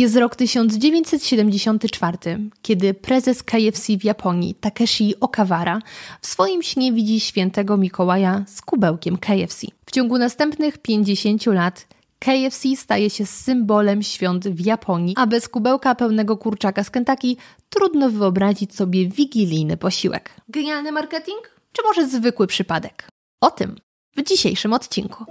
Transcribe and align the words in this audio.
Jest 0.00 0.16
rok 0.16 0.36
1974, 0.36 2.18
kiedy 2.62 2.94
prezes 2.94 3.42
KFC 3.42 3.96
w 3.98 4.04
Japonii, 4.04 4.54
Takeshi 4.54 5.20
Okawara, 5.20 5.78
w 6.20 6.26
swoim 6.26 6.62
śnie 6.62 6.92
widzi 6.92 7.20
świętego 7.20 7.76
Mikołaja 7.76 8.44
z 8.46 8.60
kubełkiem 8.60 9.16
KFC. 9.16 9.66
W 9.86 9.90
ciągu 9.90 10.18
następnych 10.18 10.78
50 10.78 11.46
lat 11.46 11.86
KFC 12.18 12.76
staje 12.76 13.10
się 13.10 13.26
symbolem 13.26 14.02
świąt 14.02 14.48
w 14.48 14.66
Japonii, 14.66 15.14
a 15.16 15.26
bez 15.26 15.48
kubełka 15.48 15.94
pełnego 15.94 16.36
kurczaka 16.36 16.84
z 16.84 16.90
Kentucky 16.90 17.36
trudno 17.70 18.10
wyobrazić 18.10 18.74
sobie 18.74 19.08
wigilijny 19.08 19.76
posiłek. 19.76 20.30
Genialny 20.48 20.92
marketing? 20.92 21.50
Czy 21.72 21.82
może 21.82 22.08
zwykły 22.08 22.46
przypadek? 22.46 23.08
O 23.40 23.50
tym 23.50 23.76
w 24.16 24.22
dzisiejszym 24.22 24.72
odcinku. 24.72 25.24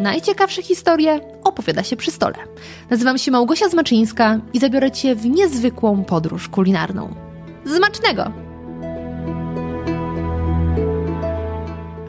Najciekawsze 0.00 0.62
historie 0.62 1.20
opowiada 1.44 1.82
się 1.82 1.96
przy 1.96 2.10
stole. 2.10 2.36
Nazywam 2.90 3.18
się 3.18 3.30
Małgosia 3.30 3.68
Zmaczyńska 3.68 4.40
i 4.52 4.60
zabiorę 4.60 4.90
Cię 4.90 5.14
w 5.14 5.26
niezwykłą 5.26 6.04
podróż 6.04 6.48
kulinarną. 6.48 7.14
Zmacznego! 7.64 8.32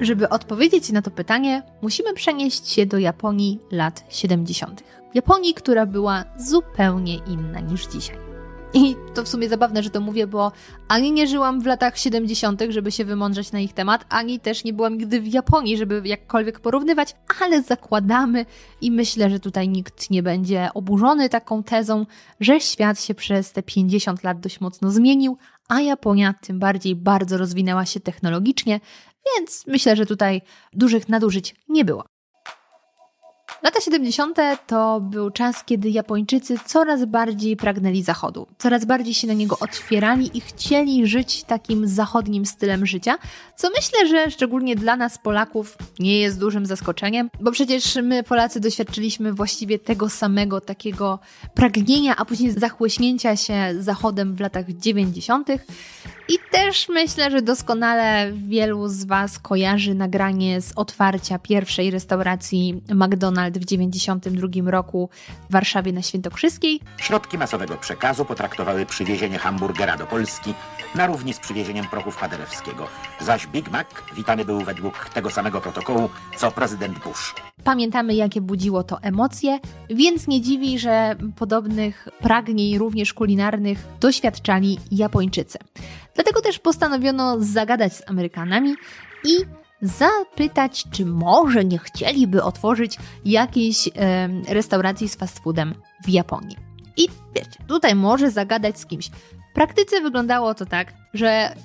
Żeby 0.01 0.29
odpowiedzieć 0.29 0.91
na 0.91 1.01
to 1.01 1.11
pytanie, 1.11 1.63
musimy 1.81 2.13
przenieść 2.13 2.69
się 2.69 2.85
do 2.85 2.97
Japonii 2.97 3.59
lat 3.71 4.03
70. 4.09 4.83
Japonii, 5.13 5.53
która 5.53 5.85
była 5.85 6.23
zupełnie 6.37 7.15
inna 7.15 7.59
niż 7.59 7.87
dzisiaj. 7.87 8.30
I 8.73 8.95
to 9.13 9.23
w 9.23 9.27
sumie 9.27 9.49
zabawne, 9.49 9.83
że 9.83 9.89
to 9.89 10.01
mówię, 10.01 10.27
bo 10.27 10.51
ani 10.87 11.11
nie 11.11 11.27
żyłam 11.27 11.61
w 11.61 11.65
latach 11.65 11.97
70., 11.97 12.61
żeby 12.69 12.91
się 12.91 13.05
wymądrzeć 13.05 13.51
na 13.51 13.59
ich 13.59 13.73
temat, 13.73 14.05
ani 14.09 14.39
też 14.39 14.63
nie 14.63 14.73
byłam 14.73 14.97
nigdy 14.97 15.21
w 15.21 15.27
Japonii, 15.27 15.77
żeby 15.77 16.01
jakkolwiek 16.05 16.59
porównywać, 16.59 17.15
ale 17.41 17.61
zakładamy 17.61 18.45
i 18.81 18.91
myślę, 18.91 19.29
że 19.29 19.39
tutaj 19.39 19.69
nikt 19.69 20.09
nie 20.09 20.23
będzie 20.23 20.69
oburzony 20.73 21.29
taką 21.29 21.63
tezą, 21.63 22.05
że 22.39 22.59
świat 22.59 23.01
się 23.01 23.15
przez 23.15 23.51
te 23.51 23.63
50 23.63 24.23
lat 24.23 24.39
dość 24.39 24.61
mocno 24.61 24.91
zmienił, 24.91 25.37
a 25.67 25.81
Japonia 25.81 26.33
tym 26.41 26.59
bardziej 26.59 26.95
bardzo 26.95 27.37
rozwinęła 27.37 27.85
się 27.85 27.99
technologicznie, 27.99 28.79
więc 29.35 29.67
myślę, 29.67 29.95
że 29.95 30.05
tutaj 30.05 30.41
dużych 30.73 31.09
nadużyć 31.09 31.55
nie 31.69 31.85
było. 31.85 32.10
Lata 33.63 33.81
70. 33.81 34.37
to 34.67 35.01
był 35.01 35.31
czas, 35.31 35.63
kiedy 35.63 35.89
Japończycy 35.89 36.55
coraz 36.65 37.05
bardziej 37.05 37.57
pragnęli 37.57 38.03
Zachodu, 38.03 38.47
coraz 38.57 38.85
bardziej 38.85 39.13
się 39.13 39.27
na 39.27 39.33
niego 39.33 39.59
otwierali 39.59 40.37
i 40.37 40.41
chcieli 40.41 41.07
żyć 41.07 41.43
takim 41.43 41.87
zachodnim 41.87 42.45
stylem 42.45 42.85
życia, 42.85 43.17
co 43.55 43.69
myślę, 43.69 44.07
że 44.07 44.31
szczególnie 44.31 44.75
dla 44.75 44.95
nas, 44.95 45.17
Polaków, 45.17 45.77
nie 45.99 46.19
jest 46.19 46.39
dużym 46.39 46.65
zaskoczeniem, 46.65 47.29
bo 47.41 47.51
przecież 47.51 47.95
my, 48.03 48.23
Polacy, 48.23 48.59
doświadczyliśmy 48.59 49.33
właściwie 49.33 49.79
tego 49.79 50.09
samego 50.09 50.61
takiego 50.61 51.19
pragnienia, 51.53 52.15
a 52.15 52.25
później 52.25 52.51
zachłyśnięcia 52.51 53.35
się 53.35 53.53
Zachodem 53.79 54.35
w 54.35 54.39
latach 54.39 54.65
90. 54.71 55.47
I 56.27 56.37
też 56.51 56.89
myślę, 56.89 57.31
że 57.31 57.41
doskonale 57.41 58.31
wielu 58.33 58.87
z 58.87 59.05
Was 59.05 59.39
kojarzy 59.39 59.95
nagranie 59.95 60.61
z 60.61 60.73
otwarcia 60.75 61.39
pierwszej 61.39 61.91
restauracji 61.91 62.81
McDonald's 62.87 63.59
w 63.59 63.65
1992 63.65 64.71
roku 64.71 65.09
w 65.49 65.53
Warszawie 65.53 65.93
na 65.93 66.01
Świętokrzyskiej. 66.01 66.79
Środki 66.97 67.37
masowego 67.37 67.77
przekazu 67.77 68.25
potraktowały 68.25 68.85
przywiezienie 68.85 69.37
hamburgera 69.37 69.97
do 69.97 70.05
Polski 70.05 70.53
na 70.95 71.07
równi 71.07 71.33
z 71.33 71.39
przywiezieniem 71.39 71.85
prochów 71.85 72.17
Paderewskiego. 72.17 72.87
Zaś 73.19 73.47
Big 73.47 73.71
Mac 73.71 73.87
witany 74.15 74.45
był 74.45 74.61
według 74.61 75.09
tego 75.09 75.29
samego 75.29 75.61
protokołu, 75.61 76.09
co 76.37 76.51
prezydent 76.51 76.99
Bush. 76.99 77.35
Pamiętamy, 77.63 78.13
jakie 78.15 78.41
budziło 78.41 78.83
to 78.83 79.01
emocje, 79.01 79.59
więc 79.89 80.27
nie 80.27 80.41
dziwi, 80.41 80.79
że 80.79 81.15
podobnych 81.35 82.07
pragnień, 82.19 82.77
również 82.77 83.13
kulinarnych, 83.13 83.87
doświadczali 83.99 84.79
Japończycy. 84.91 85.57
Dlatego 86.15 86.41
też 86.41 86.59
postanowiono 86.59 87.35
zagadać 87.39 87.93
z 87.93 88.09
Amerykanami 88.09 88.75
i 89.23 89.37
zapytać, 89.81 90.85
czy 90.91 91.05
może 91.05 91.65
nie 91.65 91.77
chcieliby 91.77 92.43
otworzyć 92.43 92.97
jakiejś 93.25 93.87
e, 93.87 93.91
restauracji 94.47 95.09
z 95.09 95.15
fast 95.15 95.39
foodem 95.39 95.75
w 96.05 96.09
Japonii. 96.09 96.57
I 96.97 97.07
wiecie, 97.35 97.63
tutaj 97.67 97.95
może 97.95 98.31
zagadać 98.31 98.79
z 98.79 98.85
kimś. 98.85 99.09
W 99.51 99.53
praktyce 99.53 100.01
wyglądało 100.01 100.53
to 100.53 100.65
tak, 100.65 100.93
że 101.13 101.55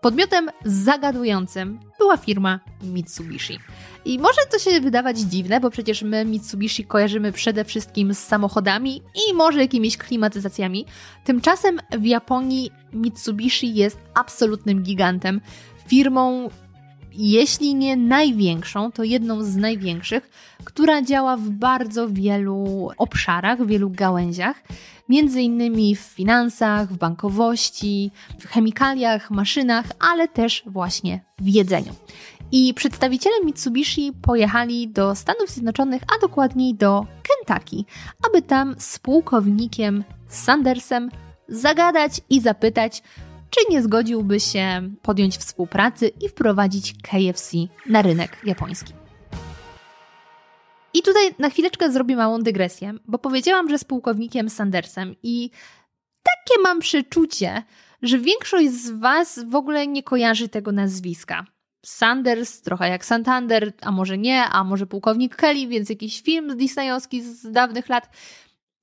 podmiotem 0.00 0.50
zagadującym 0.64 1.80
była 1.98 2.16
firma 2.16 2.60
Mitsubishi. 2.82 3.58
I 4.04 4.18
może 4.18 4.40
to 4.50 4.58
się 4.58 4.80
wydawać 4.80 5.18
dziwne, 5.18 5.60
bo 5.60 5.70
przecież 5.70 6.02
my 6.02 6.24
Mitsubishi 6.24 6.84
kojarzymy 6.84 7.32
przede 7.32 7.64
wszystkim 7.64 8.14
z 8.14 8.18
samochodami 8.18 8.96
i 8.96 9.34
może 9.34 9.60
jakimiś 9.60 9.96
klimatyzacjami. 9.96 10.86
Tymczasem 11.24 11.80
w 11.98 12.04
Japonii 12.04 12.70
Mitsubishi 12.92 13.74
jest 13.74 13.98
absolutnym 14.14 14.82
gigantem, 14.82 15.40
firmą 15.86 16.50
jeśli 17.20 17.74
nie 17.74 17.96
największą, 17.96 18.92
to 18.92 19.04
jedną 19.04 19.44
z 19.44 19.56
największych, 19.56 20.30
która 20.64 21.02
działa 21.02 21.36
w 21.36 21.50
bardzo 21.50 22.08
wielu 22.08 22.88
obszarach, 22.98 23.62
w 23.62 23.66
wielu 23.66 23.90
gałęziach, 23.90 24.62
między 25.08 25.42
innymi 25.42 25.96
w 25.96 26.00
finansach, 26.00 26.92
w 26.92 26.98
bankowości, 26.98 28.10
w 28.38 28.46
chemikaliach, 28.46 29.30
maszynach, 29.30 29.84
ale 29.98 30.28
też 30.28 30.62
właśnie 30.66 31.20
w 31.38 31.48
jedzeniu. 31.48 31.94
I 32.52 32.74
przedstawiciele 32.74 33.36
Mitsubishi 33.44 34.12
pojechali 34.22 34.88
do 34.88 35.14
Stanów 35.14 35.50
Zjednoczonych, 35.50 36.02
a 36.02 36.20
dokładniej 36.20 36.74
do 36.74 37.06
Kentucky, 37.22 37.84
aby 38.28 38.42
tam 38.42 38.74
z 38.78 38.98
pułkownikiem 38.98 40.04
Sandersem 40.28 41.10
zagadać 41.48 42.20
i 42.30 42.40
zapytać, 42.40 43.02
czy 43.50 43.72
nie 43.72 43.82
zgodziłby 43.82 44.40
się 44.40 44.90
podjąć 45.02 45.36
współpracy 45.36 46.08
i 46.08 46.28
wprowadzić 46.28 46.94
KFC 47.02 47.56
na 47.86 48.02
rynek 48.02 48.38
japoński. 48.44 48.92
I 50.94 51.02
tutaj 51.02 51.34
na 51.38 51.50
chwileczkę 51.50 51.92
zrobię 51.92 52.16
małą 52.16 52.38
dygresję, 52.38 52.94
bo 53.06 53.18
powiedziałam, 53.18 53.68
że 53.68 53.78
z 53.78 53.84
pułkownikiem 53.84 54.50
Sandersem 54.50 55.14
i 55.22 55.50
takie 56.22 56.62
mam 56.62 56.80
przeczucie, 56.80 57.62
że 58.02 58.18
większość 58.18 58.70
z 58.70 58.90
Was 58.90 59.40
w 59.48 59.54
ogóle 59.54 59.86
nie 59.86 60.02
kojarzy 60.02 60.48
tego 60.48 60.72
nazwiska. 60.72 61.46
Sanders, 61.84 62.60
trochę 62.60 62.88
jak 62.88 63.04
Santander, 63.04 63.72
a 63.82 63.90
może 63.90 64.18
nie, 64.18 64.44
a 64.44 64.64
może 64.64 64.86
pułkownik 64.86 65.36
Kelly, 65.36 65.66
więc 65.66 65.90
jakiś 65.90 66.20
film 66.20 66.56
disneyowski 66.56 67.22
z 67.22 67.50
dawnych 67.50 67.88
lat. 67.88 68.10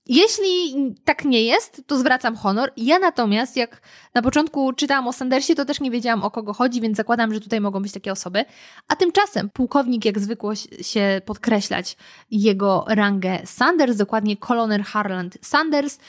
Jeśli 0.09 0.75
tak 1.05 1.25
nie 1.25 1.43
jest, 1.43 1.81
to 1.87 1.97
zwracam 1.97 2.35
honor. 2.35 2.71
Ja 2.77 2.99
natomiast, 2.99 3.57
jak 3.57 3.81
na 4.13 4.21
początku 4.21 4.73
czytałam 4.73 5.07
o 5.07 5.13
Sandersie, 5.13 5.55
to 5.55 5.65
też 5.65 5.79
nie 5.79 5.91
wiedziałam 5.91 6.23
o 6.23 6.31
kogo 6.31 6.53
chodzi, 6.53 6.81
więc 6.81 6.97
zakładam, 6.97 7.33
że 7.33 7.39
tutaj 7.41 7.61
mogą 7.61 7.81
być 7.81 7.91
takie 7.91 8.11
osoby. 8.11 8.45
A 8.87 8.95
tymczasem 8.95 9.49
pułkownik, 9.49 10.05
jak 10.05 10.19
zwykło 10.19 10.55
się 10.81 11.21
podkreślać 11.25 11.97
jego 12.31 12.85
rangę 12.87 13.39
Sanders, 13.45 13.97
dokładnie 13.97 14.37
kolonel 14.37 14.83
Harland 14.83 15.37
Sanders, 15.41 15.99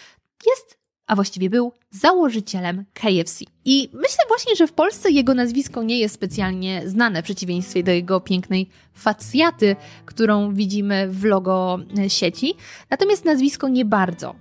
jest 0.46 0.77
a 1.08 1.14
właściwie 1.14 1.50
był 1.50 1.72
założycielem 1.90 2.84
KFC. 2.94 3.44
I 3.64 3.90
myślę 3.92 4.24
właśnie, 4.28 4.56
że 4.56 4.66
w 4.66 4.72
Polsce 4.72 5.10
jego 5.10 5.34
nazwisko 5.34 5.82
nie 5.82 5.98
jest 5.98 6.14
specjalnie 6.14 6.82
znane, 6.86 7.22
w 7.22 7.24
przeciwieństwie 7.24 7.82
do 7.82 7.92
jego 7.92 8.20
pięknej 8.20 8.68
facjaty, 8.94 9.76
którą 10.04 10.54
widzimy 10.54 11.08
w 11.08 11.24
logo 11.24 11.78
sieci, 12.08 12.54
natomiast 12.90 13.24
nazwisko 13.24 13.68
nie 13.68 13.84
bardzo. 13.84 14.34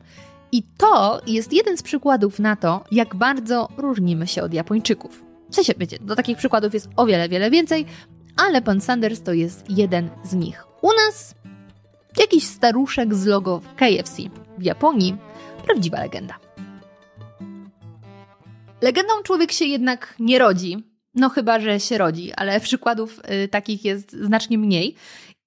I 0.51 0.63
to 0.77 1.21
jest 1.27 1.53
jeden 1.53 1.77
z 1.77 1.83
przykładów 1.83 2.39
na 2.39 2.55
to, 2.55 2.83
jak 2.91 3.15
bardzo 3.15 3.69
różnimy 3.77 4.27
się 4.27 4.43
od 4.43 4.53
Japończyków. 4.53 5.23
W 5.49 5.55
sensie, 5.55 5.73
wiecie, 5.77 5.97
do 6.01 6.15
takich 6.15 6.37
przykładów 6.37 6.73
jest 6.73 6.89
o 6.95 7.05
wiele, 7.05 7.29
wiele 7.29 7.51
więcej, 7.51 7.85
ale 8.37 8.61
pan 8.61 8.81
Sanders 8.81 9.21
to 9.21 9.33
jest 9.33 9.69
jeden 9.69 10.09
z 10.23 10.33
nich. 10.33 10.63
U 10.81 10.87
nas 10.87 11.35
jakiś 12.17 12.47
staruszek 12.47 13.15
z 13.15 13.25
logo 13.25 13.61
KFC. 13.75 14.21
W 14.57 14.63
Japonii 14.63 15.17
prawdziwa 15.65 15.99
legenda. 15.99 16.46
Legendą 18.81 19.13
człowiek 19.23 19.51
się 19.51 19.65
jednak 19.65 20.15
nie 20.19 20.39
rodzi. 20.39 20.77
No 21.15 21.29
chyba, 21.29 21.59
że 21.59 21.79
się 21.79 21.97
rodzi, 21.97 22.33
ale 22.33 22.59
przykładów 22.59 23.19
y, 23.19 23.47
takich 23.47 23.85
jest 23.85 24.11
znacznie 24.11 24.57
mniej. 24.57 24.95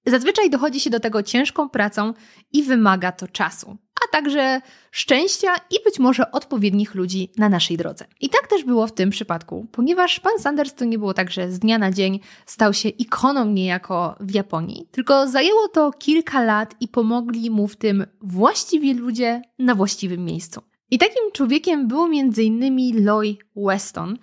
Zazwyczaj 0.05 0.49
dochodzi 0.49 0.79
się 0.79 0.89
do 0.89 0.99
tego 0.99 1.23
ciężką 1.23 1.69
pracą 1.69 2.13
i 2.53 2.63
wymaga 2.63 3.11
to 3.11 3.27
czasu, 3.27 3.77
a 4.05 4.11
także 4.11 4.61
szczęścia 4.91 5.55
i 5.69 5.75
być 5.85 5.99
może 5.99 6.31
odpowiednich 6.31 6.95
ludzi 6.95 7.31
na 7.37 7.49
naszej 7.49 7.77
drodze. 7.77 8.05
I 8.21 8.29
tak 8.29 8.47
też 8.47 8.63
było 8.63 8.87
w 8.87 8.93
tym 8.93 9.09
przypadku, 9.09 9.67
ponieważ 9.71 10.19
pan 10.19 10.39
Sanders 10.39 10.73
to 10.73 10.85
nie 10.85 10.99
było 10.99 11.13
tak, 11.13 11.31
że 11.31 11.51
z 11.51 11.59
dnia 11.59 11.77
na 11.77 11.91
dzień 11.91 12.19
stał 12.45 12.73
się 12.73 12.89
ikoną 12.89 13.45
niejako 13.45 14.15
w 14.19 14.33
Japonii, 14.33 14.87
tylko 14.91 15.27
zajęło 15.27 15.67
to 15.67 15.91
kilka 15.91 16.43
lat 16.43 16.75
i 16.79 16.87
pomogli 16.87 17.49
mu 17.49 17.67
w 17.67 17.75
tym 17.75 18.05
właściwi 18.21 18.93
ludzie 18.93 19.41
na 19.59 19.75
właściwym 19.75 20.25
miejscu. 20.25 20.70
I 20.91 20.97
takim 20.97 21.31
człowiekiem 21.33 21.87
był 21.87 22.03
m.in. 22.05 23.05
Loy 23.05 23.37
Weston, 23.55 24.17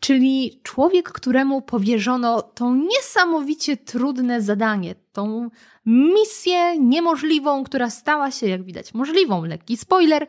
czyli 0.00 0.60
człowiek, 0.62 1.12
któremu 1.12 1.62
powierzono 1.62 2.42
to 2.42 2.74
niesamowicie 2.74 3.76
trudne 3.76 4.42
zadanie, 4.42 4.94
tą 5.12 5.50
misję 5.86 6.78
niemożliwą, 6.78 7.64
która 7.64 7.90
stała 7.90 8.30
się, 8.30 8.46
jak 8.46 8.62
widać, 8.62 8.94
możliwą. 8.94 9.44
Lekki 9.44 9.76
spoiler, 9.76 10.26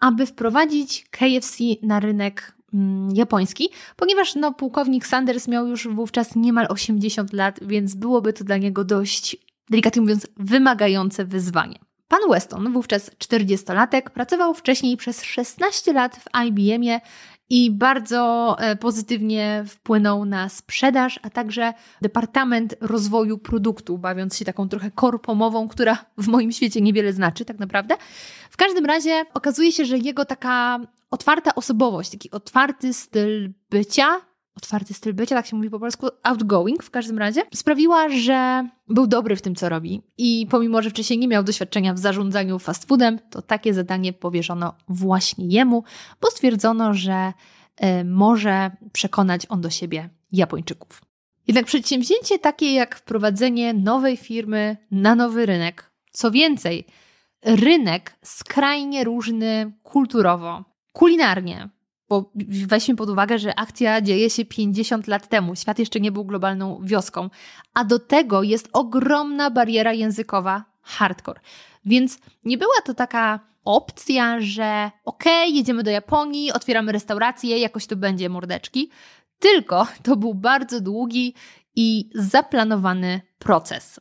aby 0.00 0.26
wprowadzić 0.26 1.06
KFC 1.10 1.64
na 1.82 2.00
rynek 2.00 2.54
mm, 2.74 3.08
japoński, 3.14 3.68
ponieważ 3.96 4.34
no, 4.34 4.52
pułkownik 4.52 5.06
Sanders 5.06 5.48
miał 5.48 5.66
już 5.66 5.88
wówczas 5.88 6.36
niemal 6.36 6.66
80 6.68 7.32
lat, 7.32 7.60
więc 7.62 7.94
byłoby 7.94 8.32
to 8.32 8.44
dla 8.44 8.56
niego 8.56 8.84
dość, 8.84 9.36
delikatnie 9.70 10.02
mówiąc, 10.02 10.26
wymagające 10.36 11.24
wyzwanie. 11.24 11.78
Pan 12.12 12.30
Weston, 12.30 12.72
wówczas 12.72 13.10
40-latek, 13.10 14.10
pracował 14.10 14.54
wcześniej 14.54 14.96
przez 14.96 15.22
16 15.22 15.92
lat 15.92 16.16
w 16.16 16.44
IBM-ie 16.46 17.00
i 17.50 17.70
bardzo 17.70 18.56
e, 18.58 18.76
pozytywnie 18.76 19.64
wpłynął 19.68 20.24
na 20.24 20.48
sprzedaż, 20.48 21.20
a 21.22 21.30
także 21.30 21.72
Departament 22.02 22.74
Rozwoju 22.80 23.38
Produktu, 23.38 23.98
bawiąc 23.98 24.36
się 24.36 24.44
taką 24.44 24.68
trochę 24.68 24.90
korpomową, 24.90 25.68
która 25.68 26.04
w 26.18 26.28
moim 26.28 26.52
świecie 26.52 26.80
niewiele 26.80 27.12
znaczy 27.12 27.44
tak 27.44 27.58
naprawdę. 27.58 27.94
W 28.50 28.56
każdym 28.56 28.86
razie 28.86 29.24
okazuje 29.34 29.72
się, 29.72 29.84
że 29.84 29.98
jego 29.98 30.24
taka 30.24 30.80
otwarta 31.10 31.54
osobowość, 31.54 32.10
taki 32.10 32.30
otwarty 32.30 32.94
styl 32.94 33.52
bycia, 33.70 34.20
otwarty 34.56 34.94
styl 34.94 35.14
bycia, 35.14 35.36
tak 35.36 35.46
się 35.46 35.56
mówi 35.56 35.70
po 35.70 35.78
polsku, 35.78 36.08
outgoing 36.22 36.82
w 36.82 36.90
każdym 36.90 37.18
razie, 37.18 37.42
sprawiła, 37.54 38.08
że 38.08 38.68
był 38.88 39.06
dobry 39.06 39.36
w 39.36 39.42
tym, 39.42 39.54
co 39.54 39.68
robi. 39.68 40.02
I 40.18 40.46
pomimo, 40.50 40.82
że 40.82 40.90
wcześniej 40.90 41.18
nie 41.18 41.28
miał 41.28 41.42
doświadczenia 41.42 41.94
w 41.94 41.98
zarządzaniu 41.98 42.58
fast 42.58 42.88
foodem, 42.88 43.18
to 43.30 43.42
takie 43.42 43.74
zadanie 43.74 44.12
powierzono 44.12 44.74
właśnie 44.88 45.46
jemu, 45.46 45.84
bo 46.20 46.30
stwierdzono, 46.30 46.94
że 46.94 47.32
y, 47.84 48.04
może 48.04 48.70
przekonać 48.92 49.46
on 49.48 49.60
do 49.60 49.70
siebie 49.70 50.10
Japończyków. 50.32 51.02
Jednak 51.46 51.66
przedsięwzięcie 51.66 52.38
takie 52.38 52.74
jak 52.74 52.96
wprowadzenie 52.96 53.74
nowej 53.74 54.16
firmy 54.16 54.76
na 54.90 55.14
nowy 55.14 55.46
rynek, 55.46 55.92
co 56.12 56.30
więcej, 56.30 56.86
rynek 57.42 58.16
skrajnie 58.24 59.04
różny 59.04 59.72
kulturowo, 59.82 60.64
kulinarnie, 60.92 61.68
bo 62.12 62.30
weźmy 62.66 62.96
pod 62.96 63.08
uwagę, 63.08 63.38
że 63.38 63.58
akcja 63.58 64.00
dzieje 64.00 64.30
się 64.30 64.44
50 64.44 65.06
lat 65.06 65.28
temu. 65.28 65.56
Świat 65.56 65.78
jeszcze 65.78 66.00
nie 66.00 66.12
był 66.12 66.24
globalną 66.24 66.80
wioską. 66.82 67.30
A 67.74 67.84
do 67.84 67.98
tego 67.98 68.42
jest 68.42 68.68
ogromna 68.72 69.50
bariera 69.50 69.92
językowa 69.92 70.64
hardcore. 70.82 71.40
Więc 71.84 72.18
nie 72.44 72.58
była 72.58 72.74
to 72.84 72.94
taka 72.94 73.40
opcja, 73.64 74.40
że 74.40 74.90
okej, 75.04 75.42
okay, 75.42 75.56
jedziemy 75.56 75.82
do 75.82 75.90
Japonii, 75.90 76.52
otwieramy 76.52 76.92
restaurację, 76.92 77.58
jakoś 77.58 77.86
tu 77.86 77.96
będzie 77.96 78.28
mordeczki. 78.28 78.90
Tylko 79.38 79.86
to 80.02 80.16
był 80.16 80.34
bardzo 80.34 80.80
długi 80.80 81.34
i 81.76 82.10
zaplanowany 82.14 83.20
proces. 83.38 84.00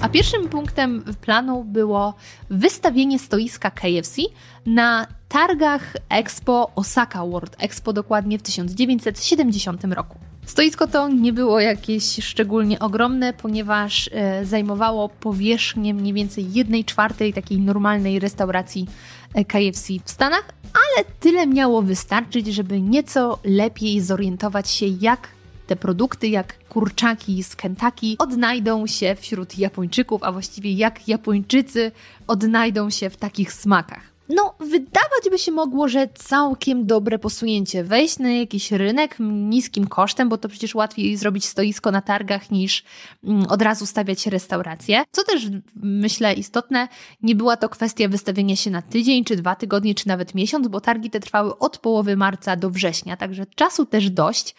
A 0.00 0.08
pierwszym 0.08 0.48
punktem 0.48 1.04
planu 1.20 1.64
było 1.64 2.14
wystawienie 2.50 3.18
stoiska 3.18 3.70
KFC 3.70 4.22
na 4.66 5.06
targach 5.28 5.96
Expo 6.08 6.70
Osaka 6.74 7.26
World 7.26 7.56
Expo 7.58 7.92
dokładnie 7.92 8.38
w 8.38 8.42
1970 8.42 9.84
roku. 9.84 10.18
Stoisko 10.46 10.86
to 10.86 11.08
nie 11.08 11.32
było 11.32 11.60
jakieś 11.60 12.24
szczególnie 12.24 12.78
ogromne, 12.78 13.32
ponieważ 13.32 14.10
e, 14.12 14.44
zajmowało 14.44 15.08
powierzchnię 15.08 15.94
mniej 15.94 16.12
więcej 16.12 16.52
1 16.52 16.84
czwartej 16.84 17.32
takiej 17.32 17.58
normalnej 17.58 18.18
restauracji 18.18 18.86
e, 19.34 19.44
KFC 19.44 19.92
w 20.04 20.10
Stanach, 20.10 20.52
ale 20.62 21.04
tyle 21.20 21.46
miało 21.46 21.82
wystarczyć, 21.82 22.46
żeby 22.46 22.80
nieco 22.80 23.38
lepiej 23.44 24.00
zorientować 24.00 24.70
się, 24.70 24.86
jak 24.86 25.35
te 25.66 25.76
produkty 25.76 26.28
jak 26.28 26.68
kurczaki 26.68 27.42
z 27.42 27.56
Kentucky 27.56 28.16
odnajdą 28.18 28.86
się 28.86 29.16
wśród 29.20 29.58
Japończyków, 29.58 30.22
a 30.22 30.32
właściwie 30.32 30.72
jak 30.72 31.08
Japończycy 31.08 31.92
odnajdą 32.26 32.90
się 32.90 33.10
w 33.10 33.16
takich 33.16 33.52
smakach. 33.52 34.16
No, 34.28 34.54
wydawać 34.60 35.30
by 35.30 35.38
się 35.38 35.52
mogło, 35.52 35.88
że 35.88 36.08
całkiem 36.14 36.86
dobre 36.86 37.18
posunięcie. 37.18 37.84
Wejść 37.84 38.18
na 38.18 38.30
jakiś 38.30 38.72
rynek 38.72 39.16
niskim 39.20 39.86
kosztem, 39.86 40.28
bo 40.28 40.38
to 40.38 40.48
przecież 40.48 40.74
łatwiej 40.74 41.16
zrobić 41.16 41.44
stoisko 41.44 41.90
na 41.90 42.02
targach 42.02 42.50
niż 42.50 42.84
mm, 43.24 43.46
od 43.46 43.62
razu 43.62 43.86
stawiać 43.86 44.26
restaurację. 44.26 45.04
Co 45.10 45.24
też 45.24 45.46
myślę 45.82 46.34
istotne, 46.34 46.88
nie 47.22 47.34
była 47.34 47.56
to 47.56 47.68
kwestia 47.68 48.08
wystawienia 48.08 48.56
się 48.56 48.70
na 48.70 48.82
tydzień, 48.82 49.24
czy 49.24 49.36
dwa 49.36 49.54
tygodnie, 49.54 49.94
czy 49.94 50.08
nawet 50.08 50.34
miesiąc, 50.34 50.68
bo 50.68 50.80
targi 50.80 51.10
te 51.10 51.20
trwały 51.20 51.58
od 51.58 51.78
połowy 51.78 52.16
marca 52.16 52.56
do 52.56 52.70
września, 52.70 53.16
także 53.16 53.46
czasu 53.54 53.86
też 53.86 54.10
dość. 54.10 54.54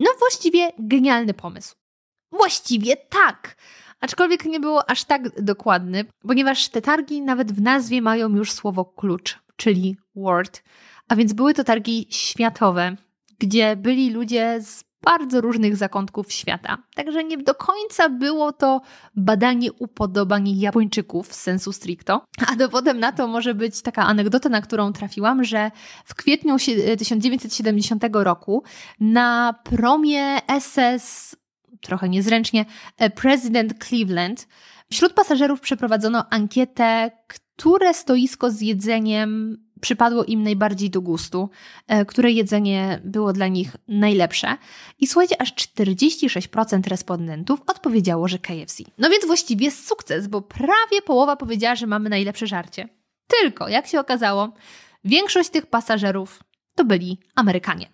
No 0.00 0.10
właściwie 0.18 0.72
genialny 0.78 1.34
pomysł. 1.34 1.74
Właściwie 2.32 2.96
tak. 2.96 3.56
Aczkolwiek 4.00 4.44
nie 4.44 4.60
było 4.60 4.90
aż 4.90 5.04
tak 5.04 5.42
dokładny, 5.42 6.04
ponieważ 6.20 6.68
te 6.68 6.82
targi 6.82 7.22
nawet 7.22 7.52
w 7.52 7.60
nazwie 7.60 8.02
mają 8.02 8.28
już 8.36 8.52
słowo 8.52 8.84
klucz, 8.84 9.38
czyli 9.56 9.96
word. 10.14 10.62
A 11.08 11.16
więc 11.16 11.32
były 11.32 11.54
to 11.54 11.64
targi 11.64 12.06
światowe, 12.10 12.96
gdzie 13.38 13.76
byli 13.76 14.10
ludzie 14.10 14.58
z 14.62 14.84
bardzo 15.04 15.40
różnych 15.40 15.76
zakątków 15.76 16.32
świata. 16.32 16.78
Także 16.94 17.24
nie 17.24 17.38
do 17.38 17.54
końca 17.54 18.08
było 18.08 18.52
to 18.52 18.80
badanie 19.14 19.72
upodobań 19.72 20.58
Japończyków 20.58 21.34
z 21.34 21.40
sensu 21.40 21.72
stricto. 21.72 22.24
A 22.46 22.56
dowodem 22.56 23.00
na 23.00 23.12
to 23.12 23.28
może 23.28 23.54
być 23.54 23.82
taka 23.82 24.06
anegdota, 24.06 24.48
na 24.48 24.60
którą 24.60 24.92
trafiłam, 24.92 25.44
że 25.44 25.70
w 26.04 26.14
kwietniu 26.14 26.56
1970 26.98 28.04
roku 28.12 28.62
na 29.00 29.54
promie 29.64 30.38
SS, 30.60 31.36
trochę 31.80 32.08
niezręcznie, 32.08 32.64
e, 32.96 33.10
President 33.10 33.84
Cleveland, 33.84 34.48
wśród 34.90 35.12
pasażerów 35.12 35.60
przeprowadzono 35.60 36.24
ankietę, 36.30 37.10
które 37.26 37.94
stoisko 37.94 38.50
z 38.50 38.60
jedzeniem 38.60 39.58
przypadło 39.80 40.24
im 40.24 40.42
najbardziej 40.42 40.90
do 40.90 41.00
gustu, 41.00 41.50
e, 41.86 42.04
które 42.04 42.30
jedzenie 42.32 43.00
było 43.04 43.32
dla 43.32 43.48
nich 43.48 43.76
najlepsze. 43.88 44.56
I 44.98 45.06
słuchajcie, 45.06 45.42
aż 45.42 45.54
46% 45.54 46.86
respondentów 46.86 47.60
odpowiedziało, 47.66 48.28
że 48.28 48.38
KFC. 48.38 48.84
No 48.98 49.10
więc 49.10 49.26
właściwie 49.26 49.70
sukces, 49.70 50.26
bo 50.26 50.42
prawie 50.42 51.02
połowa 51.06 51.36
powiedziała, 51.36 51.74
że 51.74 51.86
mamy 51.86 52.10
najlepsze 52.10 52.46
żarcie. 52.46 52.88
Tylko, 53.40 53.68
jak 53.68 53.86
się 53.86 54.00
okazało, 54.00 54.52
większość 55.04 55.50
tych 55.50 55.66
pasażerów 55.66 56.40
to 56.74 56.84
byli 56.84 57.18
Amerykanie. 57.34 57.90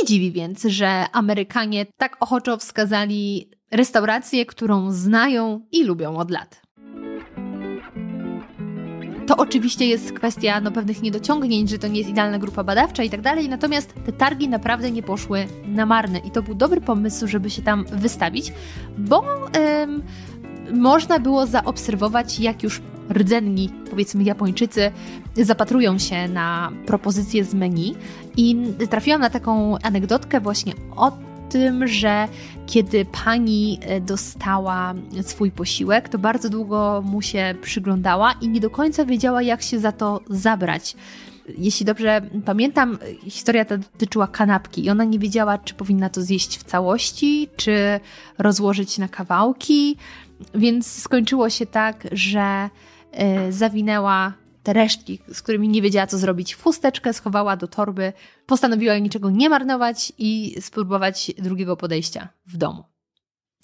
Nie 0.00 0.06
dziwi 0.08 0.32
więc, 0.32 0.62
że 0.62 1.06
Amerykanie 1.12 1.86
tak 1.96 2.16
ochoczo 2.20 2.56
wskazali 2.56 3.50
restaurację, 3.70 4.46
którą 4.46 4.92
znają 4.92 5.66
i 5.72 5.84
lubią 5.84 6.16
od 6.16 6.30
lat. 6.30 6.61
To 9.26 9.36
oczywiście 9.36 9.86
jest 9.86 10.12
kwestia 10.12 10.60
no, 10.60 10.70
pewnych 10.70 11.02
niedociągnięć, 11.02 11.70
że 11.70 11.78
to 11.78 11.88
nie 11.88 11.98
jest 11.98 12.10
idealna 12.10 12.38
grupa 12.38 12.64
badawcza 12.64 13.02
i 13.02 13.10
tak 13.10 13.20
dalej, 13.20 13.48
natomiast 13.48 13.94
te 14.06 14.12
targi 14.12 14.48
naprawdę 14.48 14.90
nie 14.90 15.02
poszły 15.02 15.46
na 15.66 15.86
marne 15.86 16.18
i 16.18 16.30
to 16.30 16.42
był 16.42 16.54
dobry 16.54 16.80
pomysł, 16.80 17.26
żeby 17.26 17.50
się 17.50 17.62
tam 17.62 17.84
wystawić, 17.84 18.52
bo 18.98 19.24
ym, 19.82 20.02
można 20.72 21.18
było 21.18 21.46
zaobserwować, 21.46 22.40
jak 22.40 22.62
już 22.62 22.82
rdzenni, 23.10 23.70
powiedzmy 23.90 24.22
Japończycy, 24.22 24.92
zapatrują 25.36 25.98
się 25.98 26.28
na 26.28 26.72
propozycje 26.86 27.44
z 27.44 27.54
menu 27.54 27.94
i 28.36 28.56
trafiłam 28.90 29.20
na 29.20 29.30
taką 29.30 29.78
anegdotkę 29.82 30.40
właśnie 30.40 30.72
o 30.96 31.12
tym, 31.52 31.88
że 31.88 32.28
kiedy 32.66 33.04
pani 33.04 33.78
e, 33.82 34.00
dostała 34.00 34.94
swój 35.22 35.50
posiłek, 35.50 36.08
to 36.08 36.18
bardzo 36.18 36.48
długo 36.48 37.02
mu 37.06 37.22
się 37.22 37.54
przyglądała 37.62 38.32
i 38.40 38.48
nie 38.48 38.60
do 38.60 38.70
końca 38.70 39.04
wiedziała, 39.04 39.42
jak 39.42 39.62
się 39.62 39.78
za 39.78 39.92
to 39.92 40.20
zabrać. 40.30 40.96
Jeśli 41.58 41.86
dobrze 41.86 42.20
pamiętam, 42.44 42.98
historia 43.24 43.64
ta 43.64 43.76
dotyczyła 43.76 44.26
kanapki 44.26 44.84
i 44.84 44.90
ona 44.90 45.04
nie 45.04 45.18
wiedziała, 45.18 45.58
czy 45.58 45.74
powinna 45.74 46.10
to 46.10 46.22
zjeść 46.22 46.58
w 46.58 46.64
całości, 46.64 47.48
czy 47.56 48.00
rozłożyć 48.38 48.98
na 48.98 49.08
kawałki, 49.08 49.96
więc 50.54 51.02
skończyło 51.02 51.50
się 51.50 51.66
tak, 51.66 52.08
że 52.12 52.70
e, 53.12 53.52
zawinęła 53.52 54.32
te 54.62 54.72
resztki, 54.72 55.18
z 55.32 55.42
którymi 55.42 55.68
nie 55.68 55.82
wiedziała, 55.82 56.06
co 56.06 56.18
zrobić, 56.18 56.56
chusteczkę 56.56 57.12
schowała 57.12 57.56
do 57.56 57.68
torby, 57.68 58.12
postanowiła 58.46 58.98
niczego 58.98 59.30
nie 59.30 59.48
marnować 59.48 60.12
i 60.18 60.56
spróbować 60.60 61.32
drugiego 61.38 61.76
podejścia 61.76 62.28
w 62.46 62.56
domu. 62.56 62.91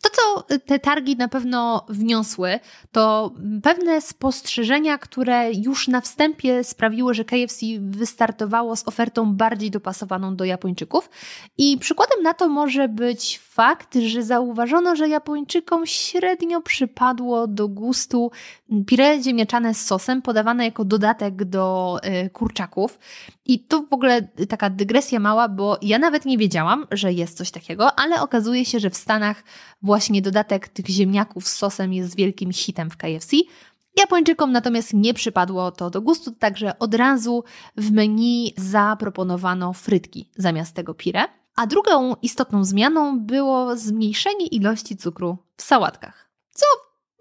To, 0.03 0.11
co 0.11 0.43
te 0.59 0.79
targi 0.79 1.17
na 1.17 1.29
pewno 1.29 1.87
wniosły, 1.89 2.61
to 2.93 3.35
pewne 3.63 4.01
spostrzeżenia, 4.01 4.99
które 4.99 5.53
już 5.53 5.89
na 5.89 6.01
wstępie 6.01 6.65
sprawiły, 6.65 7.15
że 7.15 7.25
KFC 7.25 7.67
wystartowało 7.81 8.77
z 8.77 8.89
ofertą 8.89 9.35
bardziej 9.35 9.71
dopasowaną 9.71 10.37
do 10.37 10.45
Japończyków. 10.45 11.11
I 11.59 11.79
przykładem 11.79 12.23
na 12.23 12.35
to 12.35 12.49
może 12.49 12.89
być 12.89 13.39
fakt, 13.39 13.95
że 13.95 14.23
zauważono, 14.23 14.97
że 14.97 15.09
Japończykom 15.09 15.87
średnio 15.87 16.61
przypadło 16.61 17.47
do 17.47 17.69
gustu 17.69 18.31
pire 18.87 19.23
ziemniaczane 19.23 19.75
z 19.75 19.87
sosem, 19.87 20.23
podawane 20.23 20.65
jako 20.65 20.85
dodatek 20.85 21.45
do 21.45 21.97
e, 22.03 22.31
kurczaków. 22.31 22.99
I 23.47 23.61
to 23.61 23.83
w 23.83 23.93
ogóle 23.93 24.23
taka 24.49 24.71
dygresja 24.71 25.21
mała, 25.21 25.49
bo 25.49 25.79
ja 25.83 25.99
nawet 25.99 26.25
nie 26.25 26.39
wiedziałam, 26.39 26.87
że 26.91 27.13
jest 27.13 27.37
coś 27.39 27.51
takiego, 27.51 27.99
ale 27.99 28.23
okazuje 28.23 28.65
się, 28.65 28.81
że 28.81 28.91
w 28.91 28.97
Stanach 28.97 29.43
właśnie 29.89 30.23
dodatek 30.23 30.69
tych 30.69 30.87
ziemniaków 30.87 31.49
z 31.49 31.53
sosem 31.57 31.93
jest 31.93 32.17
wielkim 32.17 32.53
hitem 32.53 32.91
w 32.91 32.97
KFC. 32.97 33.37
Japończykom 33.97 34.53
natomiast 34.53 34.95
nie 34.95 35.15
przypadło 35.15 35.71
to 35.71 35.91
do 35.91 36.01
gustu, 36.01 36.31
także 36.31 36.79
od 36.79 36.95
razu 36.95 37.45
w 37.77 37.93
menu 37.93 38.55
zaproponowano 38.57 39.73
frytki 39.73 40.31
zamiast 40.37 40.75
tego 40.75 40.95
pire. 40.95 41.25
A 41.57 41.67
drugą 41.67 42.15
istotną 42.23 42.65
zmianą 42.65 43.21
było 43.21 43.77
zmniejszenie 43.77 44.47
ilości 44.47 44.97
cukru 44.97 45.39
w 45.57 45.63
sałatkach. 45.63 46.31
Co 46.51 46.67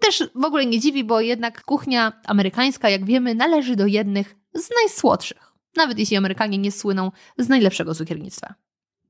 też 0.00 0.30
w 0.34 0.44
ogóle 0.44 0.66
nie 0.66 0.80
dziwi, 0.80 1.04
bo 1.04 1.20
jednak 1.20 1.64
kuchnia 1.64 2.12
amerykańska, 2.26 2.88
jak 2.88 3.04
wiemy, 3.04 3.34
należy 3.34 3.76
do 3.76 3.86
jednych 3.86 4.36
z 4.54 4.68
najsłodszych, 4.80 5.52
nawet 5.76 5.98
jeśli 5.98 6.16
Amerykanie 6.16 6.58
nie 6.58 6.72
słyną 6.72 7.12
z 7.38 7.48
najlepszego 7.48 7.94
cukiernictwa. 7.94 8.54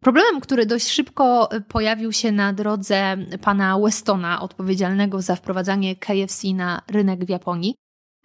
Problemem, 0.01 0.41
który 0.41 0.67
dość 0.67 0.89
szybko 0.89 1.49
pojawił 1.69 2.13
się 2.13 2.33
na 2.33 2.53
drodze 2.53 3.17
pana 3.41 3.79
Westona, 3.79 4.41
odpowiedzialnego 4.41 5.23
za 5.23 5.37
wprowadzanie 5.37 5.97
KFC 5.97 6.49
na 6.49 6.83
rynek 6.91 7.25
w 7.25 7.29
Japonii, 7.29 7.75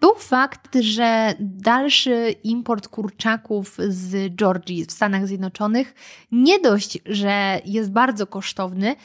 był 0.01 0.15
fakt, 0.15 0.75
że 0.75 1.34
dalszy 1.39 2.36
import 2.44 2.88
kurczaków 2.88 3.77
z 3.88 4.36
Georgii 4.36 4.86
w 4.86 4.92
Stanach 4.92 5.27
Zjednoczonych 5.27 5.94
nie 6.32 6.60
dość, 6.60 7.00
że 7.06 7.62
jest 7.65 7.92
bardzo 7.92 8.27
kosztowny, 8.27 8.96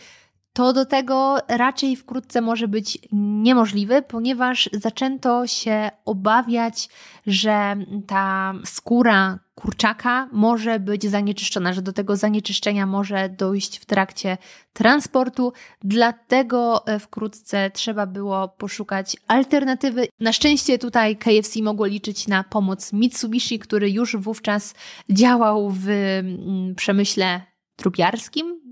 to 0.59 0.73
do 0.73 0.87
tego 0.87 1.39
raczej 1.49 1.97
wkrótce 1.97 2.41
może 2.41 2.69
być 2.69 2.99
niemożliwy, 3.13 4.03
ponieważ 4.03 4.71
zaczęto 4.73 5.47
się 5.47 5.91
obawiać, 6.05 6.89
że 7.27 7.77
ta 8.07 8.55
skóra 8.65 9.39
kurczaka 9.55 10.29
może 10.33 10.81
być 10.81 11.11
zanieczyszczona, 11.11 11.73
że 11.73 11.83
do 11.83 11.93
tego 11.93 12.17
zanieczyszczenia 12.17 12.87
może 12.87 13.29
dojść 13.29 13.79
w 13.79 13.87
trakcie 13.87 14.39
transportu. 14.73 15.53
Dlatego 15.83 16.87
e, 16.87 16.99
wkrótce 16.99 17.71
trzeba 17.71 18.07
było 18.07 18.49
poszukać 18.49 19.17
alternatywy. 19.29 20.07
Na 20.21 20.33
szczęście 20.33 20.79
tutaj 20.79 21.17
KFC 21.17 21.63
mogło 21.63 21.87
liczyć 21.87 22.29
na 22.29 22.45
pomoc 22.45 22.93
Mitsubishi, 22.93 23.59
który 23.59 23.91
już 23.91 24.17
wówczas 24.17 24.75
działał 25.11 25.71
w 25.71 25.89
mm, 25.89 26.75
przemyśle 26.75 27.41
trupiarskim, 27.77 28.68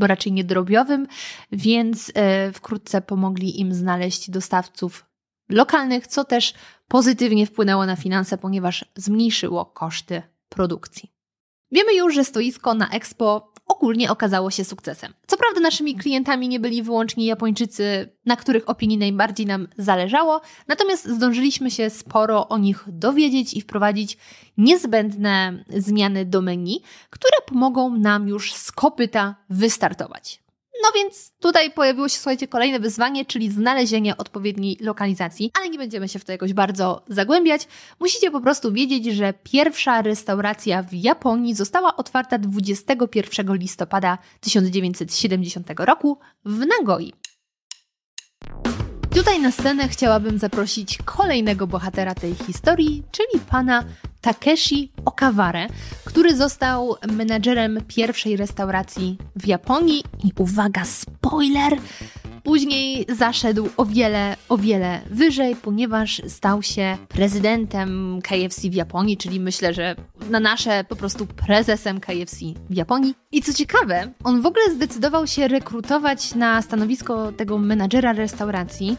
raczej 0.00 0.32
niedrobiowym, 0.32 1.06
więc 1.52 2.12
e, 2.14 2.52
wkrótce 2.52 3.00
pomogli 3.00 3.60
im 3.60 3.74
znaleźć 3.74 4.30
dostawców 4.30 5.04
lokalnych, 5.48 6.06
co 6.06 6.24
też 6.24 6.54
pozytywnie 6.88 7.46
wpłynęło 7.46 7.86
na 7.86 7.96
finanse, 7.96 8.38
ponieważ 8.38 8.84
zmniejszyło 8.96 9.64
koszty 9.64 10.22
produkcji. 10.48 11.12
Wiemy 11.72 11.94
już, 11.94 12.14
że 12.14 12.24
stoisko 12.24 12.74
na 12.74 12.88
Expo 12.90 13.52
ogólnie 13.70 14.10
okazało 14.10 14.50
się 14.50 14.64
sukcesem. 14.64 15.12
Co 15.26 15.36
prawda 15.36 15.60
naszymi 15.60 15.96
klientami 15.96 16.48
nie 16.48 16.60
byli 16.60 16.82
wyłącznie 16.82 17.26
Japończycy, 17.26 18.12
na 18.26 18.36
których 18.36 18.68
opinii 18.68 18.98
najbardziej 18.98 19.46
nam 19.46 19.68
zależało, 19.78 20.40
natomiast 20.68 21.08
zdążyliśmy 21.08 21.70
się 21.70 21.90
sporo 21.90 22.48
o 22.48 22.58
nich 22.58 22.84
dowiedzieć 22.86 23.54
i 23.54 23.60
wprowadzić 23.60 24.18
niezbędne 24.58 25.64
zmiany 25.68 26.24
do 26.24 26.42
menu, 26.42 26.82
które 27.10 27.36
pomogą 27.46 27.96
nam 27.96 28.28
już 28.28 28.54
z 28.54 28.72
kopyta 28.72 29.34
wystartować. 29.50 30.39
No 30.82 30.88
więc 30.94 31.32
tutaj 31.40 31.70
pojawiło 31.70 32.08
się, 32.08 32.16
słuchajcie, 32.16 32.48
kolejne 32.48 32.80
wyzwanie, 32.80 33.24
czyli 33.24 33.50
znalezienie 33.50 34.16
odpowiedniej 34.16 34.76
lokalizacji, 34.80 35.50
ale 35.58 35.68
nie 35.68 35.78
będziemy 35.78 36.08
się 36.08 36.18
w 36.18 36.24
to 36.24 36.32
jakoś 36.32 36.52
bardzo 36.52 37.02
zagłębiać. 37.08 37.68
Musicie 38.00 38.30
po 38.30 38.40
prostu 38.40 38.72
wiedzieć, 38.72 39.06
że 39.06 39.34
pierwsza 39.42 40.02
restauracja 40.02 40.82
w 40.82 40.92
Japonii 40.92 41.54
została 41.54 41.96
otwarta 41.96 42.38
21 42.38 43.56
listopada 43.56 44.18
1970 44.40 45.70
roku 45.78 46.18
w 46.44 46.66
Nagoi. 46.66 47.12
Tutaj 49.14 49.40
na 49.40 49.50
scenę 49.50 49.88
chciałabym 49.88 50.38
zaprosić 50.38 50.98
kolejnego 51.04 51.66
bohatera 51.66 52.14
tej 52.14 52.34
historii, 52.34 53.02
czyli 53.10 53.44
pana 53.50 53.84
Takeshi 54.20 54.92
Okaware, 55.04 55.68
który 56.04 56.36
został 56.36 56.96
menadżerem 57.12 57.78
pierwszej 57.88 58.36
restauracji 58.36 59.18
w 59.36 59.46
Japonii 59.46 60.04
i 60.24 60.32
uwaga, 60.38 60.84
spoiler! 60.84 61.76
Później 62.44 63.06
zaszedł 63.08 63.68
o 63.76 63.84
wiele, 63.84 64.36
o 64.48 64.58
wiele 64.58 65.00
wyżej, 65.10 65.56
ponieważ 65.56 66.22
stał 66.28 66.62
się 66.62 66.96
prezydentem 67.08 68.18
KFC 68.22 68.70
w 68.70 68.74
Japonii, 68.74 69.16
czyli 69.16 69.40
myślę, 69.40 69.74
że 69.74 69.96
na 70.30 70.40
nasze 70.40 70.84
po 70.84 70.96
prostu 70.96 71.26
prezesem 71.26 72.00
KFC 72.00 72.36
w 72.70 72.74
Japonii. 72.74 73.14
I 73.32 73.42
co 73.42 73.52
ciekawe, 73.52 74.12
on 74.24 74.42
w 74.42 74.46
ogóle 74.46 74.74
zdecydował 74.74 75.26
się 75.26 75.48
rekrutować 75.48 76.34
na 76.34 76.62
stanowisko 76.62 77.32
tego 77.32 77.58
menadżera 77.58 78.12
restauracji 78.12 78.96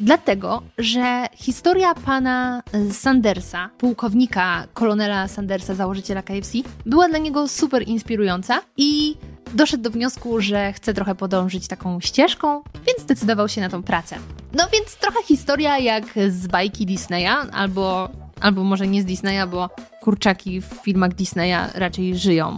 Dlatego, 0.00 0.62
że 0.78 1.26
historia 1.34 1.94
pana 1.94 2.62
Sandersa, 2.92 3.70
pułkownika 3.78 4.66
kolonela 4.74 5.28
Sandersa, 5.28 5.74
założyciela 5.74 6.22
KFC, 6.22 6.58
była 6.86 7.08
dla 7.08 7.18
niego 7.18 7.48
super 7.48 7.88
inspirująca 7.88 8.60
i 8.76 9.16
doszedł 9.54 9.82
do 9.82 9.90
wniosku, 9.90 10.40
że 10.40 10.72
chce 10.72 10.94
trochę 10.94 11.14
podążyć 11.14 11.68
taką 11.68 12.00
ścieżką, 12.00 12.62
więc 12.86 13.00
zdecydował 13.00 13.48
się 13.48 13.60
na 13.60 13.68
tą 13.68 13.82
pracę. 13.82 14.16
No 14.54 14.64
więc 14.72 14.96
trochę 14.96 15.22
historia 15.22 15.78
jak 15.78 16.04
z 16.28 16.46
bajki 16.46 16.86
Disneya, 16.86 17.50
albo, 17.52 18.08
albo 18.40 18.64
może 18.64 18.86
nie 18.86 19.02
z 19.02 19.04
Disneya, 19.04 19.46
bo 19.50 19.70
kurczaki 20.00 20.60
w 20.60 20.64
filmach 20.64 21.14
Disneya 21.14 21.70
raczej 21.74 22.16
żyją. 22.16 22.56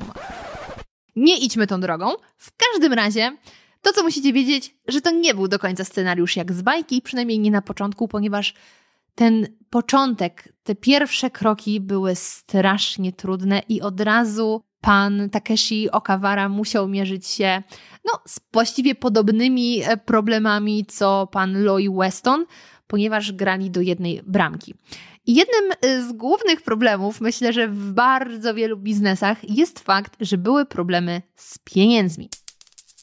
Nie 1.16 1.38
idźmy 1.38 1.66
tą 1.66 1.80
drogą. 1.80 2.12
W 2.36 2.50
każdym 2.56 2.92
razie 2.92 3.36
to, 3.82 3.92
co 3.92 4.02
musicie 4.02 4.32
wiedzieć, 4.32 4.76
że 4.88 5.00
to 5.00 5.10
nie 5.10 5.34
był 5.34 5.48
do 5.48 5.58
końca 5.58 5.84
scenariusz 5.84 6.36
jak 6.36 6.52
z 6.52 6.62
bajki, 6.62 7.02
przynajmniej 7.02 7.38
nie 7.38 7.50
na 7.50 7.62
początku, 7.62 8.08
ponieważ 8.08 8.54
ten 9.14 9.46
początek, 9.70 10.52
te 10.62 10.74
pierwsze 10.74 11.30
kroki 11.30 11.80
były 11.80 12.14
strasznie 12.14 13.12
trudne 13.12 13.62
i 13.68 13.80
od 13.80 14.00
razu 14.00 14.62
pan 14.80 15.30
Takeshi 15.30 15.90
Okawara 15.90 16.48
musiał 16.48 16.88
mierzyć 16.88 17.26
się 17.26 17.62
no, 18.04 18.20
z 18.26 18.40
właściwie 18.52 18.94
podobnymi 18.94 19.82
e, 19.84 19.96
problemami 19.96 20.86
co 20.86 21.28
pan 21.32 21.64
Loy 21.64 21.90
Weston, 21.90 22.46
ponieważ 22.86 23.32
grali 23.32 23.70
do 23.70 23.80
jednej 23.80 24.22
bramki. 24.26 24.74
I 25.26 25.34
jednym 25.34 25.72
e, 25.80 26.02
z 26.02 26.12
głównych 26.12 26.62
problemów, 26.62 27.20
myślę, 27.20 27.52
że 27.52 27.68
w 27.68 27.92
bardzo 27.92 28.54
wielu 28.54 28.76
biznesach 28.76 29.50
jest 29.50 29.80
fakt, 29.80 30.16
że 30.20 30.38
były 30.38 30.66
problemy 30.66 31.22
z 31.36 31.58
pieniędzmi. 31.58 32.28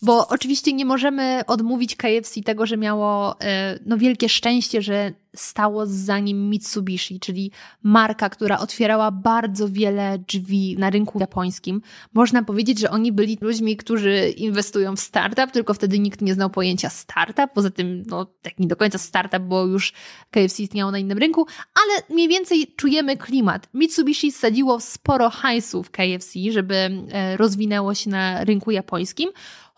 Bo 0.01 0.27
oczywiście 0.27 0.73
nie 0.73 0.85
możemy 0.85 1.41
odmówić 1.47 1.95
KFC 1.95 2.41
tego, 2.41 2.65
że 2.65 2.77
miało 2.77 3.41
e, 3.41 3.79
no, 3.85 3.97
wielkie 3.97 4.29
szczęście, 4.29 4.81
że 4.81 5.13
stało 5.35 5.85
za 5.85 6.19
nim 6.19 6.49
Mitsubishi, 6.49 7.19
czyli 7.19 7.51
marka, 7.83 8.29
która 8.29 8.59
otwierała 8.59 9.11
bardzo 9.11 9.69
wiele 9.69 10.19
drzwi 10.27 10.75
na 10.79 10.89
rynku 10.89 11.19
japońskim. 11.19 11.81
Można 12.13 12.43
powiedzieć, 12.43 12.79
że 12.79 12.89
oni 12.89 13.11
byli 13.11 13.37
ludźmi, 13.41 13.77
którzy 13.77 14.29
inwestują 14.29 14.95
w 14.95 14.99
startup, 14.99 15.51
tylko 15.51 15.73
wtedy 15.73 15.99
nikt 15.99 16.21
nie 16.21 16.33
znał 16.33 16.49
pojęcia 16.49 16.89
startup. 16.89 17.51
Poza 17.53 17.69
tym, 17.69 18.03
no, 18.07 18.25
tak 18.41 18.59
nie 18.59 18.67
do 18.67 18.75
końca 18.75 18.97
startup, 18.97 19.41
bo 19.41 19.65
już 19.65 19.93
KFC 20.31 20.63
istniało 20.63 20.91
na 20.91 20.97
innym 20.97 21.17
rynku, 21.17 21.45
ale 21.75 22.03
mniej 22.09 22.27
więcej 22.27 22.73
czujemy 22.75 23.17
klimat. 23.17 23.69
Mitsubishi 23.73 24.31
sadziło 24.31 24.79
sporo 24.79 25.29
hajsu 25.29 25.83
w 25.83 25.91
KFC, 25.91 26.39
żeby 26.49 26.75
e, 26.75 27.37
rozwinęło 27.37 27.93
się 27.93 28.09
na 28.09 28.43
rynku 28.43 28.71
japońskim 28.71 29.29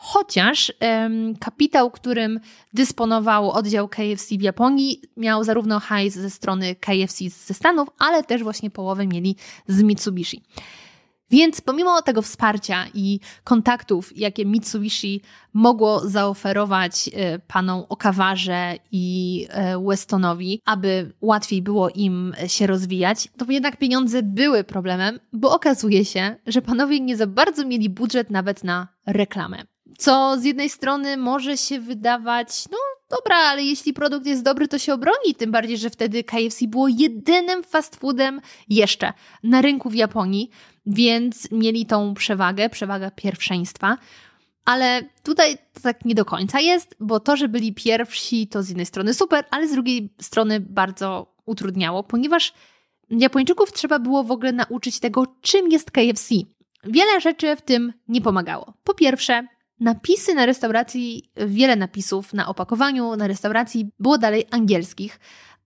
chociaż 0.04 0.74
um, 0.82 1.36
kapitał, 1.36 1.92
którym 1.92 2.40
dysponował 2.74 3.52
oddział 3.52 3.88
KFC 3.88 4.38
w 4.38 4.42
Japonii, 4.42 5.02
miał 5.18 5.44
zarówno 5.44 5.80
hajs 5.80 6.14
ze 6.14 6.30
strony 6.30 6.76
KFC 6.76 7.30
ze 7.30 7.54
Stanów, 7.54 7.90
ale 8.00 8.24
też 8.24 8.44
właśnie 8.44 8.70
połowę 8.70 9.08
mieli 9.08 9.36
z 9.68 9.84
Mitsubishi. 9.84 10.44
Więc 11.32 11.62
pomimo 11.62 12.02
tego 12.02 12.22
wsparcia 12.22 12.86
i 12.94 13.20
kontaktów, 13.44 14.18
jakie 14.18 14.46
Mitsubishi 14.46 15.22
mogło 15.54 16.00
zaoferować 16.00 17.10
e, 17.14 17.40
panom 17.40 17.86
Okawarze 17.90 18.76
i 18.92 19.48
e, 19.50 19.80
Westonowi, 19.88 20.62
aby 20.66 21.14
łatwiej 21.22 21.62
było 21.62 21.90
im 21.90 22.34
się 22.48 22.68
rozwijać, 22.68 23.30
to 23.38 23.52
jednak 23.52 23.78
pieniądze 23.78 24.24
były 24.24 24.64
problemem, 24.64 25.20
bo 25.34 25.52
okazuje 25.52 26.06
się, 26.06 26.36
że 26.48 26.62
panowie 26.62 27.00
nie 27.00 27.18
za 27.18 27.28
bardzo 27.28 27.66
mieli 27.66 27.90
budżet 27.90 28.30
nawet 28.30 28.64
na 28.64 28.88
reklamę 29.08 29.71
Co 29.98 30.38
z 30.40 30.44
jednej 30.44 30.70
strony 30.70 31.18
może 31.18 31.58
się 31.58 31.80
wydawać, 31.80 32.66
no 32.72 32.78
dobra, 33.10 33.36
ale 33.36 33.64
jeśli 33.64 33.94
produkt 33.94 34.26
jest 34.26 34.44
dobry, 34.44 34.68
to 34.68 34.80
się 34.80 34.94
obroni. 34.94 35.36
Tym 35.38 35.52
bardziej, 35.52 35.78
że 35.78 35.90
wtedy 35.90 36.24
KFC 36.24 36.68
było 36.68 36.88
jedynym 36.88 37.64
fast 37.64 37.96
foodem 37.96 38.42
jeszcze 38.70 39.14
na 39.44 39.62
rynku 39.62 39.90
w 39.90 39.96
Japonii, 39.96 40.50
więc 40.86 41.52
mieli 41.52 41.86
tą 41.86 42.14
przewagę, 42.14 42.70
przewagę 42.70 43.12
pierwszeństwa. 43.16 43.98
Ale 44.66 45.04
tutaj 45.24 45.58
to 45.74 45.82
tak 45.82 46.06
nie 46.06 46.16
do 46.16 46.26
końca 46.26 46.60
jest, 46.60 46.96
bo 47.00 47.20
to, 47.20 47.38
że 47.38 47.48
byli 47.48 47.74
pierwsi, 47.74 48.48
to 48.48 48.64
z 48.64 48.70
jednej 48.70 48.86
strony 48.86 49.14
super, 49.14 49.46
ale 49.52 49.68
z 49.68 49.72
drugiej 49.72 50.14
strony 50.22 50.60
bardzo 50.60 51.36
utrudniało, 51.46 52.04
ponieważ 52.04 52.54
Japończyków 53.10 53.74
trzeba 53.74 54.00
było 54.00 54.24
w 54.24 54.32
ogóle 54.32 54.52
nauczyć 54.52 55.00
tego, 55.00 55.26
czym 55.42 55.72
jest 55.72 55.92
KFC. 55.92 56.36
Wiele 56.84 57.22
rzeczy 57.22 57.56
w 57.56 57.62
tym 57.62 57.94
nie 58.08 58.22
pomagało. 58.22 58.74
Po 58.84 58.94
pierwsze, 58.94 59.48
napisy 59.82 60.34
na 60.34 60.46
restauracji, 60.46 61.32
wiele 61.48 61.76
napisów 61.76 62.34
na 62.34 62.48
opakowaniu 62.48 63.16
na 63.16 63.28
restauracji 63.28 63.90
było 64.00 64.18
dalej 64.18 64.46
angielskich, 64.52 65.20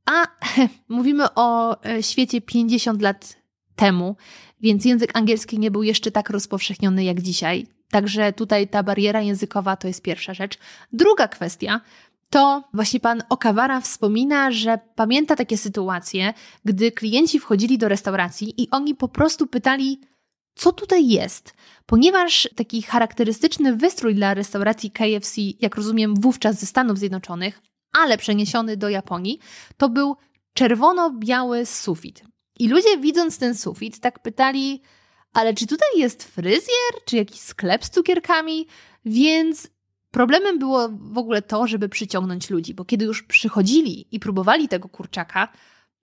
a 0.05 0.27
mówimy 0.97 1.25
o 1.35 1.77
e, 1.85 2.03
świecie 2.03 2.41
50 2.41 3.01
lat 3.01 3.35
temu, 3.75 4.15
więc 4.61 4.85
język 4.85 5.17
angielski 5.17 5.59
nie 5.59 5.71
był 5.71 5.83
jeszcze 5.83 6.11
tak 6.11 6.29
rozpowszechniony 6.29 7.03
jak 7.03 7.21
dzisiaj. 7.21 7.67
Także 7.91 8.33
tutaj 8.33 8.67
ta 8.67 8.83
bariera 8.83 9.21
językowa 9.21 9.75
to 9.75 9.87
jest 9.87 10.01
pierwsza 10.01 10.33
rzecz. 10.33 10.57
Druga 10.93 11.27
kwestia 11.27 11.81
to 12.29 12.63
właśnie 12.73 12.99
pan 12.99 13.23
Okawara 13.29 13.81
wspomina, 13.81 14.51
że 14.51 14.79
pamięta 14.95 15.35
takie 15.35 15.57
sytuacje, 15.57 16.33
gdy 16.65 16.91
klienci 16.91 17.39
wchodzili 17.39 17.77
do 17.77 17.87
restauracji 17.87 18.61
i 18.61 18.69
oni 18.71 18.95
po 18.95 19.07
prostu 19.07 19.47
pytali, 19.47 19.99
co 20.55 20.71
tutaj 20.71 21.07
jest. 21.07 21.53
Ponieważ 21.85 22.49
taki 22.55 22.81
charakterystyczny 22.81 23.75
wystrój 23.75 24.15
dla 24.15 24.33
restauracji 24.33 24.91
KFC, 24.91 25.41
jak 25.59 25.75
rozumiem, 25.75 26.15
wówczas 26.15 26.59
ze 26.59 26.65
Stanów 26.65 26.97
Zjednoczonych, 26.97 27.61
ale 27.91 28.17
przeniesiony 28.17 28.77
do 28.77 28.89
Japonii, 28.89 29.39
to 29.77 29.89
był 29.89 30.15
czerwono-biały 30.53 31.65
sufit. 31.65 32.23
I 32.59 32.67
ludzie 32.67 32.97
widząc 32.97 33.37
ten 33.37 33.55
sufit 33.55 33.99
tak 33.99 34.19
pytali, 34.19 34.81
ale 35.33 35.53
czy 35.53 35.67
tutaj 35.67 35.89
jest 35.95 36.23
fryzjer, 36.23 36.93
czy 37.05 37.15
jakiś 37.15 37.39
sklep 37.39 37.85
z 37.85 37.89
cukierkami? 37.89 38.67
Więc 39.05 39.67
problemem 40.11 40.59
było 40.59 40.89
w 40.89 41.17
ogóle 41.17 41.41
to, 41.41 41.67
żeby 41.67 41.89
przyciągnąć 41.89 42.49
ludzi, 42.49 42.73
bo 42.73 42.85
kiedy 42.85 43.05
już 43.05 43.23
przychodzili 43.23 44.07
i 44.11 44.19
próbowali 44.19 44.67
tego 44.67 44.89
kurczaka, 44.89 45.47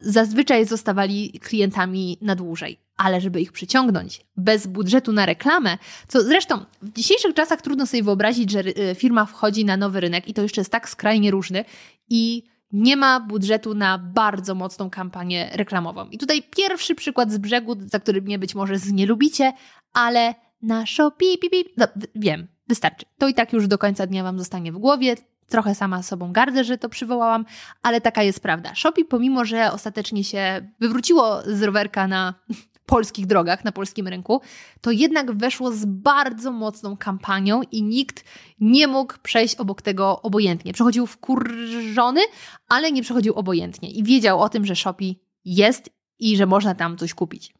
zazwyczaj 0.03 0.67
zostawali 0.67 1.41
klientami 1.41 2.19
na 2.21 2.35
dłużej. 2.35 2.81
Ale 2.97 3.21
żeby 3.21 3.41
ich 3.41 3.53
przyciągnąć 3.53 4.27
bez 4.37 4.67
budżetu 4.67 5.13
na 5.13 5.27
reklamę, 5.27 5.79
co 6.09 6.23
zresztą 6.23 6.65
w 6.83 6.93
dzisiejszych 6.93 7.35
czasach 7.35 7.63
trudno 7.63 7.87
sobie 7.87 8.03
wyobrazić, 8.03 8.51
że 8.51 8.61
y, 8.61 8.95
firma 8.95 9.27
wchodzi 9.27 9.65
na 9.65 9.77
nowy 9.77 10.01
rynek 10.01 10.29
i 10.29 10.35
to 10.35 10.43
jeszcze 10.43 10.61
jest 10.61 10.73
tak 10.73 10.89
skrajnie 10.89 11.31
różny 11.31 11.65
i 12.09 12.43
nie 12.73 12.97
ma 12.97 13.21
budżetu 13.21 13.75
na 13.75 13.99
bardzo 13.99 14.55
mocną 14.55 14.91
kampanię 14.91 15.51
reklamową. 15.53 16.09
I 16.09 16.19
tutaj 16.19 16.43
pierwszy 16.57 16.95
przykład 16.95 17.33
z 17.33 17.39
brzegu, 17.39 17.77
za 17.87 18.01
który 18.01 18.23
mnie 18.23 18.39
być 18.39 18.55
może 18.55 18.75
nie 18.93 19.07
lubicie, 19.07 19.53
ale 19.93 20.35
na 20.63 20.87
Shopee, 20.87 21.39
pip, 21.39 21.53
no, 21.77 21.87
wiem, 22.15 22.49
wystarczy. 22.69 23.07
To 23.19 23.29
i 23.29 23.35
tak 23.35 23.53
już 23.53 23.69
do 23.69 23.79
końca 23.79 24.07
dnia 24.07 24.23
Wam 24.23 24.39
zostanie 24.39 24.73
w 24.73 24.79
głowie. 24.79 25.17
Trochę 25.53 25.75
sama 25.75 26.03
sobą 26.03 26.33
gardzę, 26.33 26.65
że 26.65 26.79
to 26.79 26.89
przywołałam, 26.89 27.45
ale 27.83 28.01
taka 28.01 28.23
jest 28.23 28.41
prawda. 28.41 28.75
Shopee, 28.75 29.05
pomimo 29.05 29.45
że 29.45 29.73
ostatecznie 29.73 30.25
się 30.25 30.69
wywróciło 30.81 31.43
z 31.47 31.63
rowerka 31.63 32.09
na 32.09 32.35
polskich 32.87 33.27
drogach, 33.27 33.65
na 33.65 33.73
polskim 33.73 34.09
rynku, 34.09 34.41
to 34.81 34.91
jednak 34.91 35.33
weszło 35.33 35.73
z 35.73 35.85
bardzo 35.85 36.53
mocną 36.53 36.97
kampanią 36.97 37.63
i 37.73 37.83
nikt 37.83 38.25
nie 38.61 38.87
mógł 38.87 39.15
przejść 39.23 39.55
obok 39.55 39.83
tego 39.83 40.23
obojętnie. 40.23 40.73
Przechodził 40.73 41.07
wkurzony, 41.07 42.21
ale 42.69 42.93
nie 42.93 43.03
przechodził 43.03 43.35
obojętnie 43.35 43.91
i 43.91 44.03
wiedział 44.03 44.41
o 44.41 44.49
tym, 44.49 44.67
że 44.67 44.77
Shopee 44.77 45.21
jest 45.45 45.91
i 46.19 46.37
że 46.37 46.47
można 46.47 46.75
tam 46.75 46.97
coś 46.97 47.15
kupić. 47.15 47.55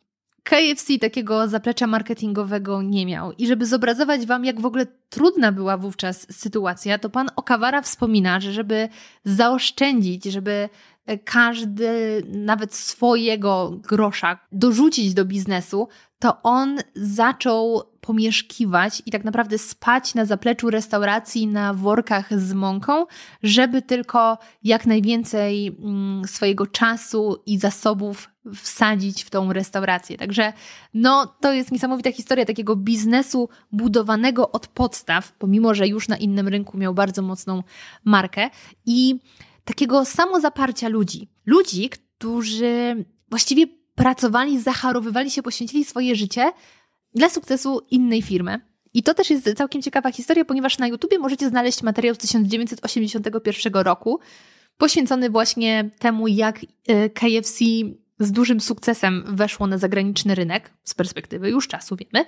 KFC 0.45 0.99
takiego 1.01 1.49
zaplecza 1.49 1.87
marketingowego 1.87 2.83
nie 2.83 3.07
miał. 3.07 3.33
I 3.33 3.47
żeby 3.47 3.67
zobrazować 3.67 4.27
Wam, 4.27 4.45
jak 4.45 4.61
w 4.61 4.67
ogóle 4.67 4.87
trudna 5.11 5.53
była 5.53 5.77
wówczas 5.77 6.27
sytuacja, 6.31 6.99
to 6.99 7.11
pan 7.11 7.29
Okawara 7.37 7.83
wspomina, 7.83 8.41
że 8.41 8.53
żeby 8.53 8.89
zaoszczędzić, 9.25 10.25
żeby 10.25 10.69
każdy, 11.25 12.23
nawet 12.29 12.75
swojego 12.75 13.71
grosza 13.71 14.39
dorzucić 14.53 15.15
do 15.15 15.25
biznesu, 15.25 15.89
to 16.19 16.43
on 16.43 16.79
zaczął 16.95 17.83
pomieszkiwać 18.01 19.03
i 19.07 19.11
tak 19.11 19.25
naprawdę 19.25 19.59
spać 19.59 20.15
na 20.15 20.25
zapleczu 20.25 20.71
restauracji 20.71 21.47
na 21.47 21.75
workach 21.75 22.41
z 22.41 22.53
mąką, 22.53 23.07
żeby 23.43 23.83
tylko 23.83 24.39
jak 24.63 24.87
najwięcej 24.87 25.67
mm, 25.67 26.25
swojego 26.25 26.67
czasu 26.67 27.43
i 27.47 27.59
zasobów 27.59 28.31
wsadzić 28.55 29.25
w 29.25 29.31
tą 29.31 29.53
restaurację. 29.53 30.19
Także 30.19 30.53
no, 30.95 31.35
to 31.41 31.53
jest 31.53 31.73
niesamowita 31.73 32.13
historia 32.13 32.45
takiego 32.45 32.77
biznesu 32.77 33.49
budowanego 33.73 34.51
od 34.51 34.67
podstaw, 34.67 35.33
pomimo 35.33 35.75
że 35.75 35.89
już 35.89 36.09
na 36.09 36.17
innym 36.17 36.49
rynku 36.49 36.79
miał 36.79 36.95
bardzo 36.95 37.23
mocną 37.23 37.63
markę 38.05 38.51
i 38.87 39.21
takiego 39.65 40.05
samozaparcia 40.05 40.89
ludzi. 40.89 41.29
Ludzi, 41.47 41.91
którzy 41.91 43.05
właściwie 43.31 43.67
pracowali, 43.95 44.61
zacharowywali 44.61 45.31
się, 45.31 45.43
poświęcili 45.43 45.85
swoje 45.85 46.17
życie 46.17 46.53
dla 47.15 47.29
sukcesu 47.29 47.81
innej 47.91 48.23
firmy. 48.23 48.61
I 48.95 49.03
to 49.03 49.15
też 49.15 49.31
jest 49.31 49.55
całkiem 49.57 49.83
ciekawa 49.83 50.13
historia, 50.13 50.45
ponieważ 50.45 50.79
na 50.79 50.87
YouTubie 50.87 51.19
możecie 51.19 51.49
znaleźć 51.49 51.83
materiał 51.83 52.15
z 52.15 52.19
1981 52.19 53.73
roku, 53.75 54.21
poświęcony 54.77 55.31
właśnie 55.31 55.91
temu, 55.99 56.29
jak 56.29 56.61
e, 56.89 57.11
KFC 57.11 57.65
z 58.19 58.33
dużym 58.33 58.61
sukcesem 58.61 59.25
weszło 59.27 59.67
na 59.67 59.79
zagraniczny 59.79 60.35
rynek, 60.35 60.71
z 60.85 60.95
perspektywy 60.95 61.51
już 61.51 61.69
czasu 61.69 61.97
wiemy. 61.97 62.27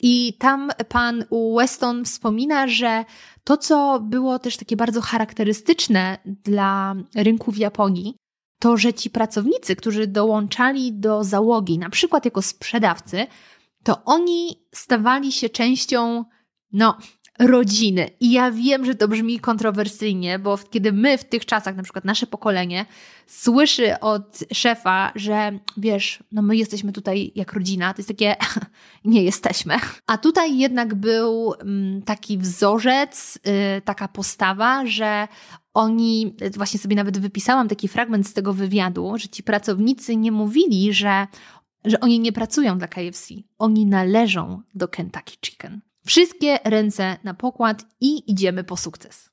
I 0.00 0.34
tam 0.38 0.70
pan 0.88 1.24
Weston 1.56 2.04
wspomina, 2.04 2.68
że 2.68 3.04
to, 3.44 3.56
co 3.56 4.00
było 4.00 4.38
też 4.38 4.56
takie 4.56 4.76
bardzo 4.76 5.00
charakterystyczne 5.00 6.18
dla 6.24 6.94
rynku 7.14 7.52
w 7.52 7.56
Japonii, 7.56 8.16
to, 8.58 8.76
że 8.76 8.94
ci 8.94 9.10
pracownicy, 9.10 9.76
którzy 9.76 10.06
dołączali 10.06 10.92
do 10.92 11.24
załogi, 11.24 11.78
na 11.78 11.90
przykład 11.90 12.24
jako 12.24 12.42
sprzedawcy, 12.42 13.26
to 13.84 14.04
oni 14.04 14.66
stawali 14.74 15.32
się 15.32 15.48
częścią, 15.48 16.24
no, 16.72 16.98
rodziny. 17.38 18.10
I 18.20 18.32
ja 18.32 18.50
wiem, 18.50 18.84
że 18.84 18.94
to 18.94 19.08
brzmi 19.08 19.40
kontrowersyjnie, 19.40 20.38
bo 20.38 20.58
kiedy 20.70 20.92
my 20.92 21.18
w 21.18 21.24
tych 21.24 21.46
czasach, 21.46 21.76
na 21.76 21.82
przykład 21.82 22.04
nasze 22.04 22.26
pokolenie, 22.26 22.86
słyszy 23.26 24.00
od 24.00 24.38
szefa, 24.52 25.12
że 25.14 25.58
wiesz, 25.76 26.22
no 26.32 26.42
my 26.42 26.56
jesteśmy 26.56 26.92
tutaj 26.92 27.32
jak 27.34 27.52
rodzina, 27.52 27.94
to 27.94 27.98
jest 27.98 28.08
takie, 28.08 28.36
nie 29.04 29.22
jesteśmy. 29.22 29.74
A 30.06 30.18
tutaj 30.18 30.58
jednak 30.58 30.94
był 30.94 31.54
mm, 31.54 32.02
taki 32.02 32.38
wzorzec, 32.38 33.38
y, 33.78 33.80
taka 33.80 34.08
postawa, 34.08 34.86
że 34.86 35.28
oni, 35.74 36.36
właśnie 36.56 36.80
sobie 36.80 36.96
nawet 36.96 37.18
wypisałam 37.18 37.68
taki 37.68 37.88
fragment 37.88 38.26
z 38.26 38.32
tego 38.32 38.52
wywiadu, 38.52 39.12
że 39.16 39.28
ci 39.28 39.42
pracownicy 39.42 40.16
nie 40.16 40.32
mówili, 40.32 40.92
że 40.92 41.26
że 41.86 42.00
oni 42.00 42.20
nie 42.20 42.32
pracują 42.32 42.78
dla 42.78 42.88
KFC. 42.88 43.34
Oni 43.58 43.86
należą 43.86 44.62
do 44.74 44.88
Kentucky 44.88 45.36
Chicken. 45.46 45.80
Wszystkie 46.06 46.58
ręce 46.64 47.16
na 47.24 47.34
pokład 47.34 47.84
i 48.00 48.30
idziemy 48.30 48.64
po 48.64 48.76
sukces. 48.76 49.30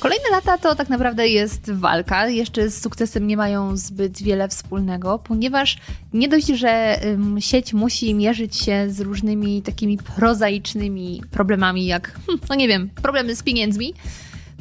Kolejne 0.00 0.30
lata 0.30 0.58
to 0.58 0.74
tak 0.74 0.88
naprawdę 0.88 1.28
jest 1.28 1.72
walka. 1.72 2.28
Jeszcze 2.28 2.70
z 2.70 2.82
sukcesem 2.82 3.26
nie 3.26 3.36
mają 3.36 3.76
zbyt 3.76 4.22
wiele 4.22 4.48
wspólnego, 4.48 5.18
ponieważ 5.18 5.78
nie 6.12 6.28
dość, 6.28 6.46
że 6.46 7.00
sieć 7.38 7.72
musi 7.74 8.14
mierzyć 8.14 8.56
się 8.56 8.90
z 8.90 9.00
różnymi 9.00 9.62
takimi 9.62 9.98
prozaicznymi 9.98 11.22
problemami, 11.30 11.86
jak, 11.86 12.12
hm, 12.26 12.38
no 12.48 12.54
nie 12.54 12.68
wiem, 12.68 12.90
problemy 13.02 13.36
z 13.36 13.42
pieniędzmi, 13.42 13.94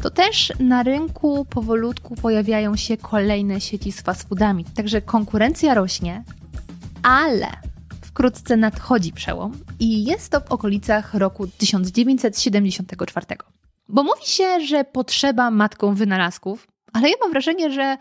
to 0.02 0.10
też 0.10 0.54
na 0.60 0.84
rynku 0.84 1.46
powolutku 1.46 2.16
pojawiają 2.16 2.76
się 2.76 2.98
kolejne 2.98 3.62
sieci 3.62 3.92
z 3.92 4.02
fast 4.02 4.30
foodami. 4.30 4.66
Także 4.66 5.02
konkurencja 5.02 5.74
rośnie, 5.74 6.24
ale 7.04 7.48
wkrótce 8.02 8.58
nadchodzi 8.58 9.14
przełom 9.14 9.52
i 9.80 10.04
jest 10.04 10.32
to 10.32 10.40
w 10.40 10.52
okolicach 10.52 11.14
roku 11.14 11.48
1974. 11.48 13.26
Bo 13.90 14.04
mówi 14.04 14.26
się, 14.26 14.60
że 14.60 14.84
potrzeba 14.84 15.52
matką 15.52 15.96
wynalazków, 15.96 16.68
ale 16.94 17.10
ja 17.10 17.16
mam 17.22 17.32
wrażenie, 17.32 17.72
że 17.72 17.98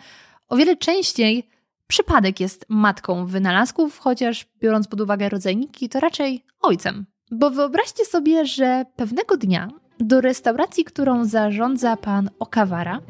o 0.48 0.56
wiele 0.56 0.76
częściej 0.76 1.48
przypadek 1.86 2.40
jest 2.40 2.66
matką 2.68 3.26
wynalazków, 3.26 3.98
chociaż 3.98 4.46
biorąc 4.60 4.88
pod 4.88 5.00
uwagę 5.00 5.28
rodzajniki, 5.28 5.88
to 5.88 6.00
raczej 6.00 6.44
ojcem. 6.60 7.06
Bo 7.30 7.50
wyobraźcie 7.50 8.04
sobie, 8.04 8.46
że 8.46 8.84
pewnego 8.96 9.36
dnia 9.36 9.68
do 10.00 10.20
restauracji, 10.20 10.84
którą 10.84 11.24
zarządza 11.24 11.96
pan 11.96 12.30
Okawara, 12.38 13.00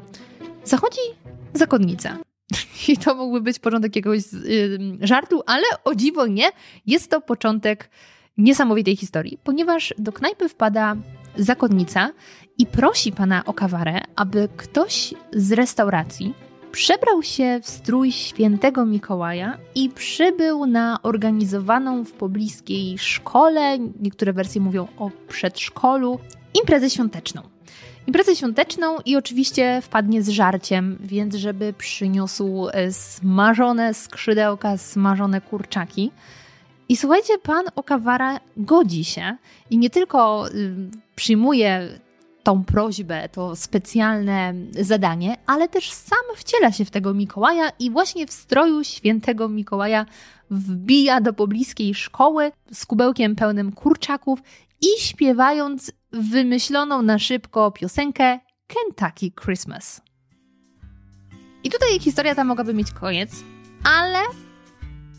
zachodzi 0.65 1.01
zakonnica. 1.55 2.19
I 2.89 2.97
to 2.97 3.15
mógłby 3.15 3.41
być 3.41 3.59
początek 3.59 3.97
jakiegoś 3.97 4.21
żartu, 5.01 5.43
ale 5.47 5.65
o 5.85 5.95
dziwo 5.95 6.27
nie, 6.27 6.51
jest 6.87 7.11
to 7.11 7.21
początek 7.21 7.91
niesamowitej 8.39 8.97
historii, 8.97 9.39
ponieważ 9.45 9.95
do 9.99 10.13
knajpy 10.13 10.49
wpada 10.49 10.97
zakonnica 11.37 12.13
i 12.59 12.67
prosi 12.67 13.13
pana 13.13 13.45
Okawarę, 13.45 14.01
aby 14.17 14.49
ktoś 14.57 15.15
z 15.33 15.53
restauracji 15.53 16.35
przebrał 16.73 17.23
się 17.23 17.61
w 17.63 17.69
strój 17.69 18.13
świętego 18.13 18.87
Mikołaja 18.87 19.59
i 19.75 19.89
przybył 19.89 20.67
na 20.67 21.03
organizowaną 21.03 22.05
w 22.05 22.13
pobliskiej 22.13 22.99
szkole, 22.99 23.79
niektóre 23.79 24.33
wersje 24.33 24.61
mówią 24.61 24.89
o 24.99 25.11
przedszkolu, 25.29 26.19
imprezę 26.61 26.91
świąteczną. 26.91 27.43
Imprezę 28.07 28.37
świąteczną 28.37 28.97
i 29.05 29.17
oczywiście 29.17 29.83
wpadnie 29.83 30.23
z 30.23 30.29
żarciem, 30.29 30.99
więc 31.01 31.35
żeby 31.35 31.73
przyniósł 31.73 32.69
e, 32.73 32.93
smażone 32.93 33.95
skrzydełka, 33.95 34.77
smażone 34.79 35.41
kurczaki. 35.41 36.11
I 36.89 36.97
słuchajcie, 36.97 37.39
pan 37.39 37.65
Okawara 37.77 38.41
godzi 38.57 39.05
się 39.05 39.37
i 39.71 39.79
nie 39.79 39.91
tylko 39.91 40.49
y, 40.49 40.75
przyjmuje 41.17 42.01
tą 42.43 42.65
prośbę, 42.65 43.29
to 43.29 43.57
specjalne 43.57 44.55
zadanie, 44.81 45.37
ale 45.47 45.69
też 45.69 45.93
sam 45.93 46.37
wciela 46.37 46.73
się 46.73 46.85
w 46.85 46.91
tego 46.91 47.15
Mikołaja 47.15 47.71
i 47.79 47.91
właśnie 47.91 48.27
w 48.27 48.33
stroju 48.33 48.85
świętego 48.85 49.49
Mikołaja 49.49 50.07
wbija 50.51 51.21
do 51.21 51.33
pobliskiej 51.33 51.95
szkoły 51.95 52.53
z 52.73 52.87
kubełkiem 52.87 53.37
pełnym 53.37 53.73
kurczaków 53.73 54.43
i 54.81 55.01
śpiewając 55.01 55.93
wymyśloną 56.13 57.03
na 57.03 57.19
szybko 57.19 57.71
piosenkę 57.71 58.39
Kentucky 58.67 59.33
Christmas. 59.45 60.01
I 61.65 61.71
tutaj 61.71 62.01
historia 62.01 62.35
ta 62.35 62.45
mogłaby 62.45 62.75
mieć 62.75 62.93
koniec, 62.93 63.31
ale 63.85 64.19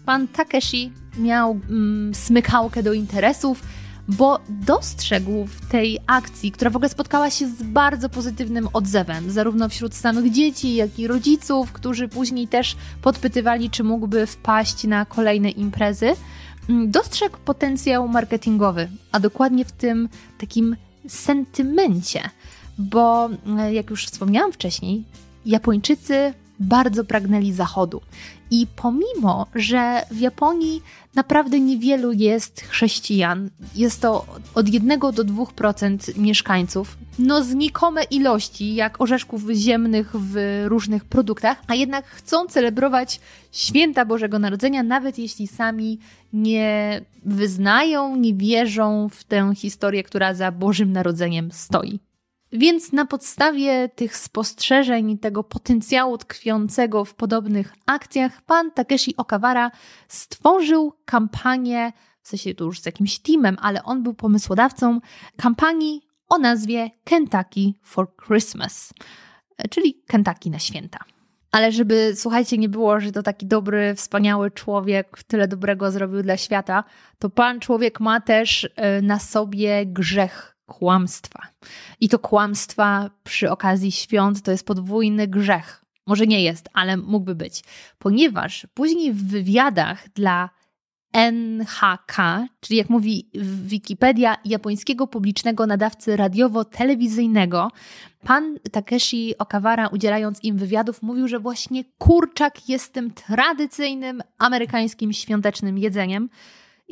pan 0.05 0.27
Takeshi 0.27 0.91
miał 1.17 1.59
mm, 1.69 2.15
smykałkę 2.15 2.83
do 2.83 2.93
interesów, 2.93 3.63
bo 4.07 4.39
dostrzegł 4.49 5.45
w 5.45 5.71
tej 5.71 5.99
akcji, 6.07 6.51
która 6.51 6.71
w 6.71 6.75
ogóle 6.75 6.89
spotkała 6.89 7.29
się 7.29 7.47
z 7.47 7.63
bardzo 7.63 8.09
pozytywnym 8.09 8.69
odzewem, 8.73 9.31
zarówno 9.31 9.69
wśród 9.69 9.95
samych 9.95 10.31
dzieci, 10.31 10.75
jak 10.75 10.99
i 10.99 11.07
rodziców, 11.07 11.71
którzy 11.71 12.07
później 12.07 12.47
też 12.47 12.75
podpytywali, 13.01 13.69
czy 13.69 13.83
mógłby 13.83 14.25
wpaść 14.25 14.83
na 14.83 15.05
kolejne 15.05 15.49
imprezy, 15.49 16.15
dostrzegł 16.69 17.37
potencjał 17.45 18.07
marketingowy, 18.07 18.89
a 19.11 19.19
dokładnie 19.19 19.65
w 19.65 19.71
tym 19.71 20.09
takim 20.37 20.75
sentymencie, 21.07 22.29
bo 22.77 23.29
mm, 23.45 23.73
jak 23.73 23.89
już 23.89 24.05
wspomniałam 24.05 24.51
wcześniej, 24.51 25.03
Japończycy 25.45 26.33
bardzo 26.61 27.03
pragnęli 27.03 27.53
zachodu. 27.53 28.01
I 28.51 28.67
pomimo, 28.75 29.47
że 29.55 30.05
w 30.11 30.19
Japonii 30.19 30.81
naprawdę 31.15 31.59
niewielu 31.59 32.11
jest 32.11 32.61
chrześcijan, 32.61 33.49
jest 33.75 34.01
to 34.01 34.25
od 34.55 34.69
1 34.69 34.99
do 34.99 35.25
2% 35.25 36.17
mieszkańców, 36.17 36.97
no 37.19 37.43
znikome 37.43 38.03
ilości, 38.03 38.75
jak 38.75 39.01
orzeszków 39.01 39.41
ziemnych 39.53 40.11
w 40.15 40.63
różnych 40.65 41.05
produktach, 41.05 41.61
a 41.67 41.75
jednak 41.75 42.05
chcą 42.05 42.45
celebrować 42.45 43.19
święta 43.51 44.05
Bożego 44.05 44.39
Narodzenia, 44.39 44.83
nawet 44.83 45.17
jeśli 45.17 45.47
sami 45.47 45.99
nie 46.33 47.01
wyznają, 47.25 48.15
nie 48.15 48.33
wierzą 48.33 49.09
w 49.09 49.23
tę 49.23 49.53
historię, 49.55 50.03
która 50.03 50.33
za 50.33 50.51
Bożym 50.51 50.91
Narodzeniem 50.91 51.51
stoi. 51.51 52.10
Więc 52.53 52.91
na 52.91 53.05
podstawie 53.05 53.89
tych 53.89 54.17
spostrzeżeń, 54.17 55.17
tego 55.17 55.43
potencjału 55.43 56.17
tkwiącego 56.17 57.05
w 57.05 57.15
podobnych 57.15 57.73
akcjach, 57.85 58.41
pan 58.41 58.71
Takeshi 58.71 59.17
Okawara 59.17 59.71
stworzył 60.07 60.93
kampanię, 61.05 61.93
w 62.21 62.27
sensie 62.27 62.55
tu 62.55 62.65
już 62.65 62.81
z 62.81 62.85
jakimś 62.85 63.19
teamem, 63.19 63.57
ale 63.61 63.83
on 63.83 64.03
był 64.03 64.13
pomysłodawcą 64.13 64.99
kampanii 65.37 66.01
o 66.29 66.37
nazwie 66.37 66.89
Kentucky 67.03 67.73
for 67.83 68.07
Christmas, 68.27 68.93
czyli 69.69 70.03
Kentucky 70.07 70.49
na 70.49 70.59
święta. 70.59 70.99
Ale 71.51 71.71
żeby, 71.71 72.11
słuchajcie, 72.15 72.57
nie 72.57 72.69
było, 72.69 72.99
że 72.99 73.11
to 73.11 73.23
taki 73.23 73.45
dobry, 73.45 73.95
wspaniały 73.95 74.51
człowiek 74.51 75.23
tyle 75.23 75.47
dobrego 75.47 75.91
zrobił 75.91 76.21
dla 76.23 76.37
świata, 76.37 76.83
to 77.19 77.29
pan 77.29 77.59
człowiek 77.59 77.99
ma 77.99 78.21
też 78.21 78.69
e, 78.75 79.01
na 79.01 79.19
sobie 79.19 79.85
grzech 79.85 80.50
kłamstwa. 80.79 81.47
I 81.99 82.09
to 82.09 82.19
kłamstwa 82.19 83.09
przy 83.23 83.51
okazji 83.51 83.91
świąt 83.91 84.41
to 84.41 84.51
jest 84.51 84.65
podwójny 84.65 85.27
grzech. 85.27 85.85
Może 86.07 86.27
nie 86.27 86.43
jest, 86.43 86.69
ale 86.73 86.97
mógłby 86.97 87.35
być, 87.35 87.63
ponieważ 87.99 88.67
później 88.73 89.13
w 89.13 89.27
wywiadach 89.27 90.09
dla 90.09 90.49
NHK, 91.13 92.47
czyli 92.59 92.77
jak 92.77 92.89
mówi 92.89 93.29
Wikipedia, 93.63 94.37
japońskiego 94.45 95.07
publicznego 95.07 95.67
nadawcy 95.67 96.17
radiowo-telewizyjnego, 96.17 97.67
pan 98.23 98.59
Takeshi 98.71 99.37
Okawara, 99.37 99.87
udzielając 99.87 100.43
im 100.43 100.57
wywiadów, 100.57 101.01
mówił, 101.01 101.27
że 101.27 101.39
właśnie 101.39 101.83
kurczak 101.97 102.69
jest 102.69 102.93
tym 102.93 103.11
tradycyjnym 103.11 104.21
amerykańskim 104.37 105.13
świątecznym 105.13 105.77
jedzeniem. 105.77 106.29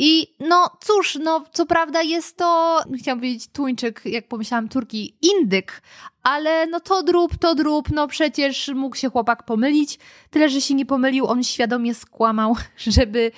I 0.02 0.28
no 0.40 0.70
cóż, 0.82 1.18
no 1.24 1.44
co 1.54 1.66
prawda 1.66 2.02
jest 2.02 2.38
to, 2.38 2.80
chciałam 3.00 3.20
powiedzieć 3.20 3.48
tuńczyk, 3.48 4.02
jak 4.06 4.28
pomyślałam 4.28 4.70
turki, 4.70 5.18
indyk, 5.22 5.82
ale 6.24 6.68
no 6.68 6.80
to 6.80 7.04
drób, 7.04 7.38
to 7.38 7.56
drób, 7.56 7.90
no 7.92 8.08
przecież 8.08 8.72
mógł 8.76 8.96
się 8.96 9.10
chłopak 9.10 9.46
pomylić, 9.46 10.00
tyle 10.30 10.50
że 10.50 10.62
się 10.62 10.74
nie 10.76 10.86
pomylił, 10.86 11.28
on 11.28 11.44
świadomie 11.44 11.94
skłamał, 11.94 12.56
żeby 12.78 13.32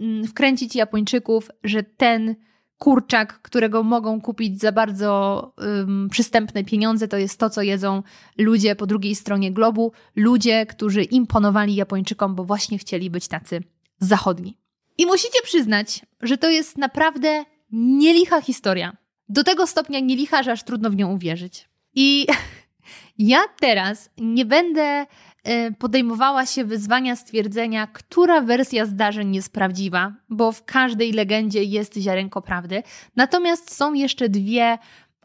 mm, 0.00 0.26
wkręcić 0.26 0.74
Japończyków, 0.76 1.50
że 1.64 1.82
ten 1.82 2.36
kurczak, 2.78 3.42
którego 3.42 3.82
mogą 3.82 4.20
kupić 4.20 4.60
za 4.60 4.72
bardzo 4.72 5.52
um, 5.56 6.08
przystępne 6.10 6.64
pieniądze, 6.64 7.08
to 7.08 7.16
jest 7.16 7.40
to, 7.40 7.50
co 7.50 7.62
jedzą 7.62 8.02
ludzie 8.38 8.76
po 8.76 8.86
drugiej 8.86 9.14
stronie 9.14 9.52
globu, 9.52 9.92
ludzie, 10.16 10.66
którzy 10.66 11.02
imponowali 11.02 11.74
Japończykom, 11.74 12.34
bo 12.34 12.44
właśnie 12.44 12.78
chcieli 12.78 13.10
być 13.10 13.28
tacy 13.28 13.62
zachodni. 14.00 14.57
I 14.98 15.06
musicie 15.06 15.42
przyznać, 15.42 16.00
że 16.20 16.38
to 16.38 16.50
jest 16.50 16.78
naprawdę 16.78 17.44
nielicha 17.72 18.40
historia. 18.40 18.96
Do 19.28 19.44
tego 19.44 19.66
stopnia 19.66 20.00
nielicha, 20.00 20.42
że 20.42 20.52
aż 20.52 20.62
trudno 20.62 20.90
w 20.90 20.96
nią 20.96 21.12
uwierzyć. 21.12 21.68
I 21.94 22.26
ja 23.18 23.40
teraz 23.60 24.10
nie 24.18 24.44
będę 24.44 25.06
e, 25.44 25.72
podejmowała 25.72 26.46
się 26.46 26.64
wyzwania 26.64 27.16
stwierdzenia, 27.16 27.86
która 27.86 28.40
wersja 28.40 28.86
zdarzeń 28.86 29.34
jest 29.34 29.52
prawdziwa, 29.52 30.14
bo 30.28 30.52
w 30.52 30.64
każdej 30.64 31.12
legendzie 31.12 31.64
jest 31.64 31.96
ziarenko 31.96 32.42
prawdy. 32.42 32.82
Natomiast 33.16 33.74
są 33.74 33.94
jeszcze 33.94 34.28
dwie 34.28 34.78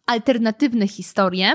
alternatywne 0.06 0.88
historie, 0.88 1.54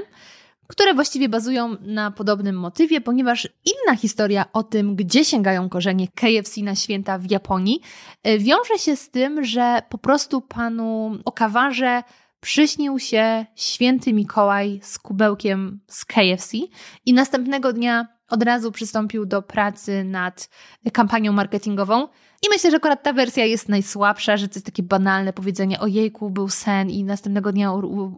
które 0.68 0.94
właściwie 0.94 1.28
bazują 1.28 1.76
na 1.80 2.10
podobnym 2.10 2.56
motywie, 2.56 3.00
ponieważ 3.00 3.48
inna 3.64 3.96
historia 3.96 4.44
o 4.52 4.62
tym, 4.62 4.96
gdzie 4.96 5.24
sięgają 5.24 5.68
korzenie 5.68 6.08
KFC 6.08 6.60
na 6.62 6.74
święta 6.74 7.18
w 7.18 7.30
Japonii, 7.30 7.80
e, 8.22 8.38
wiąże 8.38 8.78
się 8.78 8.96
z 8.96 9.10
tym, 9.10 9.44
że 9.44 9.82
po 9.88 9.98
prostu 9.98 10.40
panu 10.40 11.18
Okawarze 11.24 12.02
przyśnił 12.40 12.98
się 12.98 13.46
święty 13.56 14.12
Mikołaj 14.12 14.80
z 14.82 14.98
kubełkiem 14.98 15.80
z 15.86 16.04
KFC 16.04 16.58
i 17.06 17.12
następnego 17.12 17.72
dnia 17.72 18.08
od 18.28 18.42
razu 18.42 18.72
przystąpił 18.72 19.26
do 19.26 19.42
pracy 19.42 20.04
nad 20.04 20.50
kampanią 20.92 21.32
marketingową. 21.32 22.08
I 22.42 22.48
myślę, 22.50 22.70
że 22.70 22.76
akurat 22.76 23.02
ta 23.02 23.12
wersja 23.12 23.44
jest 23.44 23.68
najsłabsza, 23.68 24.36
że 24.36 24.48
to 24.48 24.54
jest 24.54 24.66
takie 24.66 24.82
banalne 24.82 25.32
powiedzenie: 25.32 25.80
Ojejku, 25.80 26.30
był 26.30 26.48
sen, 26.48 26.90
i 26.90 27.04
następnego 27.04 27.52
dnia 27.52 27.72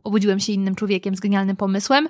obudziłem 0.04 0.40
się 0.40 0.52
innym 0.52 0.74
człowiekiem 0.74 1.16
z 1.16 1.20
genialnym 1.20 1.56
pomysłem. 1.56 2.08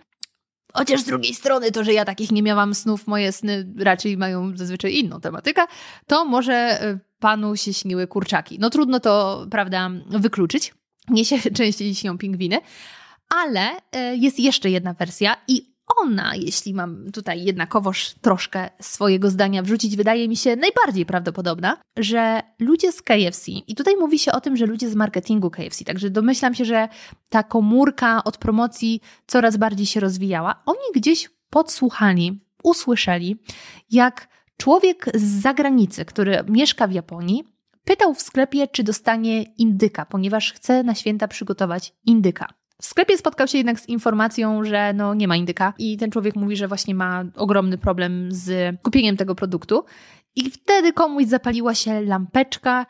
Chociaż 0.72 1.00
z 1.00 1.04
drugiej 1.04 1.34
strony 1.34 1.72
to, 1.72 1.84
że 1.84 1.92
ja 1.92 2.04
takich 2.04 2.32
nie 2.32 2.42
miałam 2.42 2.74
snów, 2.74 3.06
moje 3.06 3.32
sny 3.32 3.66
raczej 3.78 4.16
mają 4.16 4.56
zazwyczaj 4.56 4.94
inną 4.94 5.20
tematykę, 5.20 5.62
to 6.06 6.24
może 6.24 6.54
e, 6.54 6.98
panu 7.18 7.56
się 7.56 7.74
śniły 7.74 8.06
kurczaki. 8.06 8.58
No 8.58 8.70
trudno 8.70 9.00
to, 9.00 9.46
prawda, 9.50 9.90
wykluczyć. 10.06 10.74
Nie 11.08 11.24
się 11.24 11.36
częściej 11.58 11.94
śnią 11.94 12.18
pingwiny, 12.18 12.58
ale 13.28 13.70
e, 13.92 14.16
jest 14.16 14.40
jeszcze 14.40 14.70
jedna 14.70 14.94
wersja 14.94 15.36
i 15.48 15.69
ona, 15.96 16.34
jeśli 16.34 16.74
mam 16.74 17.12
tutaj 17.12 17.44
jednakowoż 17.44 18.14
troszkę 18.20 18.70
swojego 18.80 19.30
zdania 19.30 19.62
wrzucić, 19.62 19.96
wydaje 19.96 20.28
mi 20.28 20.36
się 20.36 20.56
najbardziej 20.56 21.06
prawdopodobna, 21.06 21.76
że 21.98 22.42
ludzie 22.58 22.92
z 22.92 23.02
KFC, 23.02 23.50
i 23.50 23.74
tutaj 23.74 23.96
mówi 23.96 24.18
się 24.18 24.32
o 24.32 24.40
tym, 24.40 24.56
że 24.56 24.66
ludzie 24.66 24.90
z 24.90 24.94
marketingu 24.94 25.50
KFC, 25.50 25.84
także 25.84 26.10
domyślam 26.10 26.54
się, 26.54 26.64
że 26.64 26.88
ta 27.28 27.42
komórka 27.42 28.24
od 28.24 28.38
promocji 28.38 29.00
coraz 29.26 29.56
bardziej 29.56 29.86
się 29.86 30.00
rozwijała, 30.00 30.62
oni 30.66 30.92
gdzieś 30.94 31.30
podsłuchali, 31.50 32.40
usłyszeli, 32.62 33.36
jak 33.90 34.28
człowiek 34.56 35.06
z 35.14 35.42
zagranicy, 35.42 36.04
który 36.04 36.44
mieszka 36.48 36.86
w 36.86 36.92
Japonii, 36.92 37.44
pytał 37.84 38.14
w 38.14 38.22
sklepie, 38.22 38.68
czy 38.68 38.82
dostanie 38.82 39.42
indyka, 39.42 40.06
ponieważ 40.06 40.52
chce 40.52 40.82
na 40.82 40.94
święta 40.94 41.28
przygotować 41.28 41.92
indyka. 42.04 42.59
W 42.80 42.86
sklepie 42.86 43.18
spotkał 43.18 43.48
się 43.48 43.58
jednak 43.58 43.80
z 43.80 43.88
informacją, 43.88 44.64
że 44.64 44.92
no 44.92 45.14
nie 45.14 45.28
ma 45.28 45.36
indyka 45.36 45.72
i 45.78 45.96
ten 45.96 46.10
człowiek 46.10 46.36
mówi, 46.36 46.56
że 46.56 46.68
właśnie 46.68 46.94
ma 46.94 47.24
ogromny 47.36 47.78
problem 47.78 48.28
z 48.30 48.76
kupieniem 48.82 49.16
tego 49.16 49.34
produktu. 49.34 49.84
I 50.36 50.50
wtedy 50.50 50.92
komuś 50.92 51.24
zapaliła 51.24 51.74
się 51.74 52.00
lampeczka, 52.00 52.86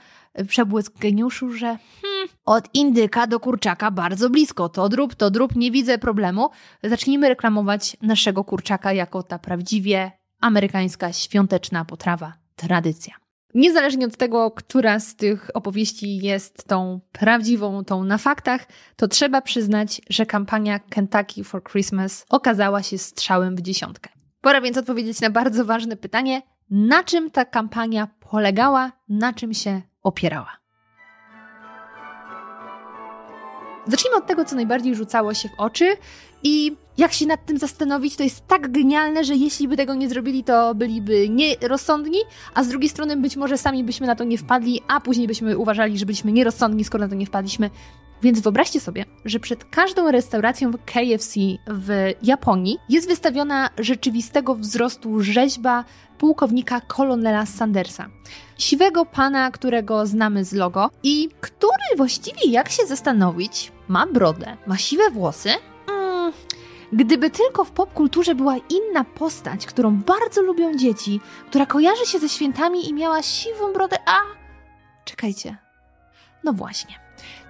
przebłysk 0.48 0.98
geniuszu, 0.98 1.53
że 1.53 1.66
hmm, 2.03 2.29
od 2.44 2.74
indyka 2.74 3.26
do 3.26 3.40
kurczaka 3.40 3.90
bardzo 3.90 4.31
blisko, 4.31 4.68
to 4.68 4.88
drób, 4.88 5.14
to 5.14 5.31
drób, 5.31 5.57
nie 5.57 5.70
widzę 5.70 5.98
problemu. 5.98 6.50
Zacznijmy 6.83 7.29
reklamować 7.29 7.96
naszego 8.03 8.44
kurczaka 8.44 8.92
jako 8.92 9.22
ta 9.22 9.38
prawdziwie 9.38 10.12
amerykańska 10.40 11.12
świąteczna 11.12 11.85
potrawa, 11.85 12.33
tradycja. 12.57 13.19
Niezależnie 13.54 14.06
od 14.06 14.16
tego, 14.16 14.50
która 14.50 15.00
z 15.00 15.16
tych 15.16 15.50
opowieści 15.54 16.16
jest 16.16 16.64
tą 16.68 17.00
prawdziwą, 17.12 17.84
tą 17.84 18.04
na 18.04 18.18
faktach, 18.18 18.66
to 18.96 19.08
trzeba 19.08 19.42
przyznać, 19.42 20.00
że 20.10 20.26
kampania 20.26 20.78
Kentucky 20.78 21.44
for 21.44 21.64
Christmas 21.64 22.26
okazała 22.28 22.82
się 22.82 22.98
strzałem 22.98 23.56
w 23.56 23.60
dziesiątkę. 23.60 24.10
Pora 24.40 24.60
więc 24.60 24.76
odpowiedzieć 24.76 25.20
na 25.20 25.30
bardzo 25.30 25.64
ważne 25.64 25.96
pytanie: 25.96 26.42
na 26.70 27.04
czym 27.04 27.30
ta 27.30 27.44
kampania 27.44 28.08
polegała, 28.30 28.92
na 29.08 29.32
czym 29.32 29.54
się 29.54 29.82
opierała? 30.02 30.60
Zacznijmy 33.90 34.16
od 34.16 34.26
tego, 34.26 34.44
co 34.44 34.57
najbardziej 34.57 34.94
rzucało 34.94 35.35
się 35.35 35.48
w 35.48 35.61
oczy 35.61 35.96
i 36.42 36.76
jak 36.98 37.12
się 37.12 37.26
nad 37.26 37.46
tym 37.46 37.59
zastanowić, 37.59 38.16
to 38.16 38.22
jest 38.22 38.46
tak 38.46 38.72
genialne, 38.72 39.24
że 39.24 39.37
jeśli 39.37 39.68
by 39.68 39.76
tego 39.76 39.94
nie 39.94 40.09
zrobili, 40.09 40.44
to 40.44 40.74
byliby 40.74 41.29
nierozsądni, 41.29 42.18
a 42.55 42.64
z 42.64 42.68
drugiej 42.68 42.88
strony 42.88 43.16
być 43.16 43.37
może 43.37 43.59
sami 43.59 43.85
byśmy 43.85 44.07
na 44.07 44.14
to 44.14 44.24
nie 44.24 44.38
wpadli, 44.38 44.81
a 44.88 45.00
później 45.00 45.26
byśmy 45.26 45.59
uważali, 45.59 45.98
że 45.98 46.07
byliśmy 46.07 46.33
nierozsądni, 46.33 46.85
skoro 46.85 47.05
na 47.05 47.09
to 47.09 47.14
nie 47.14 47.26
wpadliśmy. 47.26 47.70
Więc 48.22 48.40
wyobraźcie 48.40 48.81
sobie, 48.81 49.05
że 49.24 49.40
przed 49.40 49.64
każdą 49.64 50.11
restauracją 50.11 50.72
KFC 50.72 51.40
w 51.66 52.12
Japonii 52.22 52.79
jest 52.88 53.09
wystawiona 53.09 53.70
rzeczywistego 53.79 54.55
wzrostu 54.55 55.20
rzeźba 55.20 55.85
pułkownika 56.18 56.81
kolonela 56.81 57.46
Sandersa. 57.46 58.09
Siwego 58.59 59.07
pana, 59.07 59.50
którego 59.50 60.07
znamy 60.07 60.44
z 60.44 60.53
logo 60.53 60.90
i 61.03 61.29
który 61.40 61.96
właściwie, 61.96 62.50
jak 62.50 62.68
się 62.68 62.87
zastanowić, 62.87 63.72
ma 63.90 64.07
brodę, 64.07 64.57
ma 64.66 64.76
siwe 64.79 65.11
włosy. 65.11 65.50
Mm, 65.90 66.33
gdyby 66.92 67.31
tylko 67.31 67.64
w 67.64 67.70
popkulturze 67.70 68.35
była 68.35 68.57
inna 68.57 69.05
postać, 69.05 69.66
którą 69.66 69.96
bardzo 69.96 70.42
lubią 70.42 70.74
dzieci, 70.76 71.20
która 71.46 71.66
kojarzy 71.66 72.07
się 72.07 72.18
ze 72.18 72.29
świętami 72.29 72.88
i 72.88 72.94
miała 72.94 73.22
siwą 73.22 73.72
brodę, 73.72 73.96
a... 74.07 74.18
Czekajcie. 75.05 75.57
No 76.44 76.53
właśnie. 76.53 76.94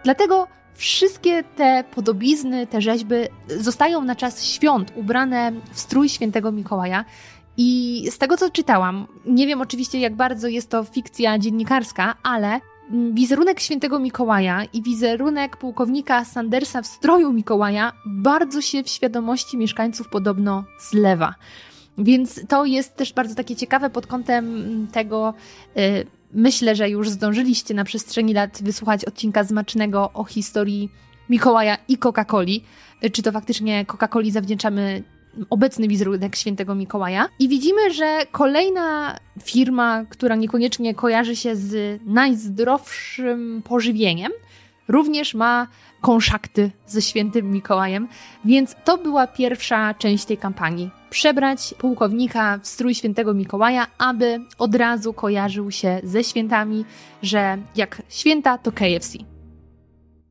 Dlatego 0.05 0.46
wszystkie 0.74 1.44
te 1.44 1.85
podobizny, 1.94 2.66
te 2.66 2.81
rzeźby 2.81 3.14
zostają 3.48 4.05
na 4.05 4.16
czas 4.16 4.44
świąt 4.44 4.92
ubrane 4.96 5.53
w 5.72 5.81
strój 5.81 6.09
świętego 6.09 6.53
Mikołaja. 6.53 7.05
I 7.57 8.05
z 8.11 8.18
tego 8.18 8.37
co 8.37 8.50
czytałam, 8.50 9.07
nie 9.26 9.46
wiem 9.46 9.61
oczywiście 9.61 10.00
jak 10.00 10.16
bardzo 10.16 10.48
jest 10.48 10.70
to 10.70 10.85
fikcja 10.85 11.38
dziennikarska, 11.38 12.14
ale 12.22 12.61
wizerunek 13.12 13.61
świętego 13.61 13.98
Mikołaja 13.98 14.64
i 14.64 14.83
wizerunek 14.83 15.57
pułkownika 15.57 16.24
Sandersa 16.24 16.83
w 16.83 16.87
stroju 16.87 17.33
Mikołaja 17.33 17.92
bardzo 18.07 18.61
się 18.61 18.83
w 18.83 18.88
świadomości 18.88 19.59
mieszkańców 19.59 20.09
podobno 20.09 20.64
zlewa. 20.90 21.35
Więc 21.98 22.40
to 22.48 22.64
jest 22.64 22.96
też 22.96 23.12
bardzo 23.12 23.35
takie 23.35 23.57
ciekawe 23.57 23.90
pod 23.90 24.07
kątem 24.07 24.87
tego. 24.92 25.35
Yy, 25.76 26.07
myślę, 26.33 26.76
że 26.76 26.90
już 26.90 27.09
zdążyliście 27.09 27.74
na 27.74 27.85
przestrzeni 27.85 28.35
lat 28.35 28.59
wysłuchać 28.62 29.05
odcinka 29.05 29.44
zmacznego 29.44 30.11
o 30.14 30.24
historii 30.24 30.90
Mikołaja 31.31 31.76
i 31.88 31.98
Coca-Coli. 31.98 32.61
Czy 33.12 33.22
to 33.22 33.33
faktycznie 33.33 33.85
Coca-Coli 33.85 34.31
zawdzięczamy 34.31 35.03
obecny 35.50 35.88
wizerunek 35.88 36.36
świętego 36.36 36.74
Mikołaja. 36.74 37.28
I 37.38 37.48
widzimy, 37.48 37.90
że 37.90 38.18
kolejna 38.32 39.16
firma, 39.42 40.04
która 40.04 40.36
niekoniecznie 40.36 40.94
kojarzy 40.94 41.36
się 41.36 41.56
z 41.56 42.00
najzdrowszym 42.06 43.62
pożywieniem, 43.64 44.32
również 44.88 45.34
ma 45.34 45.66
konszakty 46.00 46.70
ze 46.86 47.02
świętym 47.02 47.50
Mikołajem, 47.50 48.08
więc 48.44 48.76
to 48.84 48.98
była 48.98 49.26
pierwsza 49.26 49.94
część 49.94 50.24
tej 50.24 50.38
kampanii. 50.38 50.90
Przebrać 51.10 51.74
pułkownika 51.78 52.58
w 52.62 52.66
strój 52.66 52.94
świętego 52.94 53.34
Mikołaja, 53.34 53.86
aby 53.98 54.40
od 54.58 54.74
razu 54.74 55.12
kojarzył 55.12 55.70
się 55.70 56.00
ze 56.04 56.24
świętami, 56.24 56.84
że 57.22 57.58
jak 57.76 58.02
święta 58.08 58.58
to 58.58 58.72
KFC. 58.72 59.18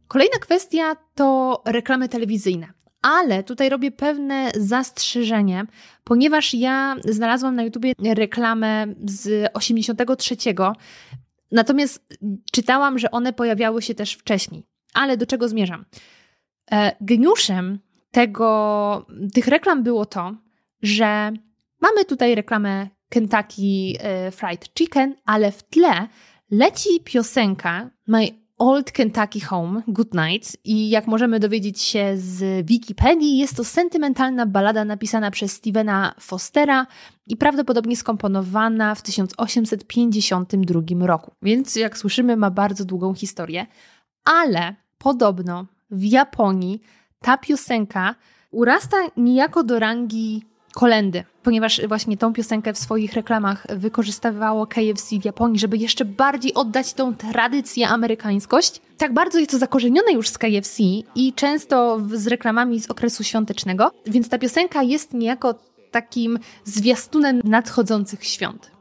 Kolejna 0.07 0.39
kwestia 0.39 0.95
to 1.15 1.61
reklamy 1.65 2.09
telewizyjne. 2.09 2.67
Ale 3.01 3.43
tutaj 3.43 3.69
robię 3.69 3.91
pewne 3.91 4.51
zastrzeżenie, 4.55 5.65
ponieważ 6.03 6.53
ja 6.53 6.95
znalazłam 7.05 7.55
na 7.55 7.63
YouTubie 7.63 7.93
reklamę 8.13 8.87
z 9.05 9.51
83, 9.53 10.35
natomiast 11.51 12.17
czytałam, 12.51 12.99
że 12.99 13.11
one 13.11 13.33
pojawiały 13.33 13.81
się 13.81 13.95
też 13.95 14.13
wcześniej. 14.13 14.63
Ale 14.93 15.17
do 15.17 15.25
czego 15.25 15.47
zmierzam? 15.47 15.85
E, 16.71 16.95
geniuszem 17.01 17.79
tego, 18.11 19.05
tych 19.33 19.47
reklam 19.47 19.83
było 19.83 20.05
to, 20.05 20.35
że 20.81 21.31
mamy 21.81 22.05
tutaj 22.05 22.35
reklamę 22.35 22.87
Kentucky 23.09 23.93
e, 23.99 24.31
Fried 24.31 24.69
Chicken, 24.77 25.15
ale 25.25 25.51
w 25.51 25.63
tle 25.63 26.07
leci 26.51 26.89
piosenka 27.03 27.89
My 28.07 28.27
Old 28.59 28.91
Kentucky 28.91 29.39
Home, 29.39 29.81
Good 29.87 30.13
Night 30.13 30.57
i 30.63 30.89
jak 30.89 31.07
możemy 31.07 31.39
dowiedzieć 31.39 31.81
się 31.81 32.13
z 32.17 32.67
Wikipedii, 32.67 33.37
jest 33.37 33.55
to 33.55 33.63
sentymentalna 33.63 34.45
balada 34.45 34.85
napisana 34.85 35.31
przez 35.31 35.51
Stevena 35.51 36.15
Fostera 36.19 36.87
i 37.27 37.37
prawdopodobnie 37.37 37.97
skomponowana 37.97 38.95
w 38.95 39.01
1852 39.01 41.07
roku. 41.07 41.31
Więc 41.41 41.75
jak 41.75 41.97
słyszymy, 41.97 42.37
ma 42.37 42.51
bardzo 42.51 42.85
długą 42.85 43.13
historię, 43.13 43.65
ale 44.23 44.75
podobno 44.97 45.65
w 45.91 46.03
Japonii 46.03 46.81
ta 47.19 47.37
piosenka 47.37 48.15
urasta 48.51 48.97
niejako 49.17 49.63
do 49.63 49.79
rangi 49.79 50.43
kolendy, 50.73 51.23
ponieważ 51.43 51.81
właśnie 51.87 52.17
tą 52.17 52.33
piosenkę 52.33 52.73
w 52.73 52.77
swoich 52.77 53.13
reklamach 53.13 53.67
wykorzystywało 53.69 54.67
KFC 54.67 55.19
w 55.21 55.25
Japonii, 55.25 55.59
żeby 55.59 55.77
jeszcze 55.77 56.05
bardziej 56.05 56.53
oddać 56.53 56.93
tą 56.93 57.15
tradycję, 57.15 57.87
amerykańskość. 57.87 58.81
Tak 58.97 59.13
bardzo 59.13 59.39
jest 59.39 59.51
to 59.51 59.57
zakorzenione 59.57 60.11
już 60.13 60.29
z 60.29 60.37
KFC 60.37 60.83
i 61.15 61.33
często 61.33 61.99
z 62.13 62.27
reklamami 62.27 62.81
z 62.81 62.89
okresu 62.89 63.23
świątecznego, 63.23 63.91
więc 64.05 64.29
ta 64.29 64.37
piosenka 64.37 64.83
jest 64.83 65.13
niejako 65.13 65.55
takim 65.91 66.39
zwiastunem 66.63 67.41
nadchodzących 67.43 68.25
świąt. 68.25 68.71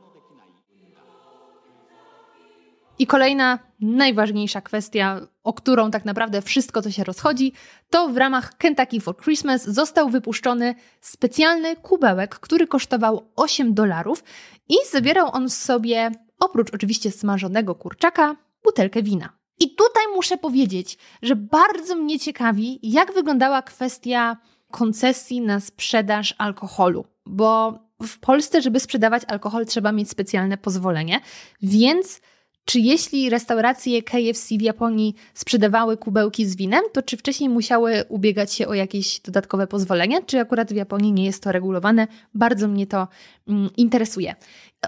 I 2.99 3.07
kolejna, 3.07 3.59
najważniejsza 3.81 4.61
kwestia, 4.61 5.21
o 5.43 5.53
którą 5.53 5.91
tak 5.91 6.05
naprawdę 6.05 6.43
wszystko 6.43 6.83
to 6.83 6.91
się 6.91 7.05
rozchodzi, 7.05 7.53
to 7.91 8.09
w 8.09 8.17
ramach 8.17 8.57
Kentucky 8.57 9.01
for 9.01 9.17
Christmas 9.17 9.65
został 9.65 10.09
wypuszczony 10.09 10.75
specjalny 11.01 11.77
kubełek, 11.77 12.35
który 12.35 12.67
kosztował 12.67 13.31
8 13.37 13.75
dolarów 13.75 14.25
i 14.69 14.75
zawierał 14.93 15.31
on 15.33 15.49
w 15.49 15.53
sobie, 15.53 16.11
oprócz 16.41 16.75
oczywiście 16.75 17.11
smażonego 17.11 17.75
kurczaka, 17.75 18.37
butelkę 18.65 19.03
wina. 19.03 19.39
I 19.61 19.75
tutaj 19.75 20.03
muszę 20.15 20.37
powiedzieć, 20.37 20.99
że 21.23 21.37
bardzo 21.37 21.97
mnie 21.97 22.19
ciekawi, 22.19 22.79
jak 22.83 23.13
wyglądała 23.13 23.63
kwestia 23.63 24.37
koncesji 24.71 25.41
na 25.41 25.61
sprzedaż 25.61 26.35
alkoholu, 26.39 27.05
bo 27.27 27.79
w 28.03 28.19
Polsce, 28.19 28.63
żeby 28.63 28.81
sprzedawać 28.81 29.23
alkohol, 29.29 29.67
trzeba 29.67 29.93
mieć 29.93 30.11
specjalne 30.11 30.59
pozwolenie, 30.59 31.21
więc 31.63 32.21
czy 32.69 32.81
jeśli 32.81 33.31
restauracje 33.31 34.03
KFC 34.03 34.59
w 34.59 34.63
Japonii 34.63 35.15
sprzedawały 35.35 35.97
kubełki 35.97 36.47
z 36.47 36.57
winem, 36.57 36.83
to 36.93 37.03
czy 37.03 37.17
wcześniej 37.17 37.49
musiały 37.49 38.05
ubiegać 38.09 38.53
się 38.53 38.69
o 38.69 38.75
jakieś 38.75 39.21
dodatkowe 39.21 39.67
pozwolenia, 39.67 40.23
czy 40.23 40.41
akurat 40.41 40.73
w 40.73 40.77
Japonii 40.77 41.13
nie 41.13 41.25
jest 41.25 41.43
to 41.43 41.53
regulowane? 41.53 42.07
Bardzo 42.35 42.69
mnie 42.69 42.87
to 42.87 43.09
mm, 43.49 43.71
interesuje. 43.77 44.35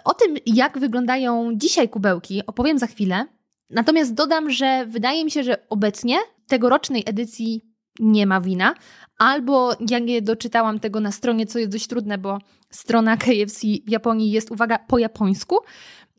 O 0.04 0.14
tym, 0.14 0.36
jak 0.46 0.78
wyglądają 0.78 1.50
dzisiaj 1.54 1.88
kubełki, 1.88 2.46
opowiem 2.46 2.78
za 2.78 2.86
chwilę. 2.86 3.26
Natomiast 3.70 4.14
dodam, 4.14 4.50
że 4.50 4.86
wydaje 4.86 5.24
mi 5.24 5.30
się, 5.30 5.44
że 5.44 5.66
obecnie 5.68 6.18
tegorocznej 6.46 7.02
edycji 7.06 7.70
nie 8.00 8.26
ma 8.26 8.40
wina, 8.40 8.74
albo 9.18 9.72
ja 9.90 9.98
nie 9.98 10.22
doczytałam 10.22 10.80
tego 10.80 11.00
na 11.00 11.12
stronie, 11.12 11.46
co 11.46 11.58
jest 11.58 11.72
dość 11.72 11.86
trudne, 11.86 12.18
bo 12.18 12.38
strona 12.70 13.16
KFC 13.16 13.60
w 13.86 13.90
Japonii 13.90 14.30
jest, 14.30 14.50
uwaga, 14.50 14.78
po 14.78 14.98
japońsku, 14.98 15.56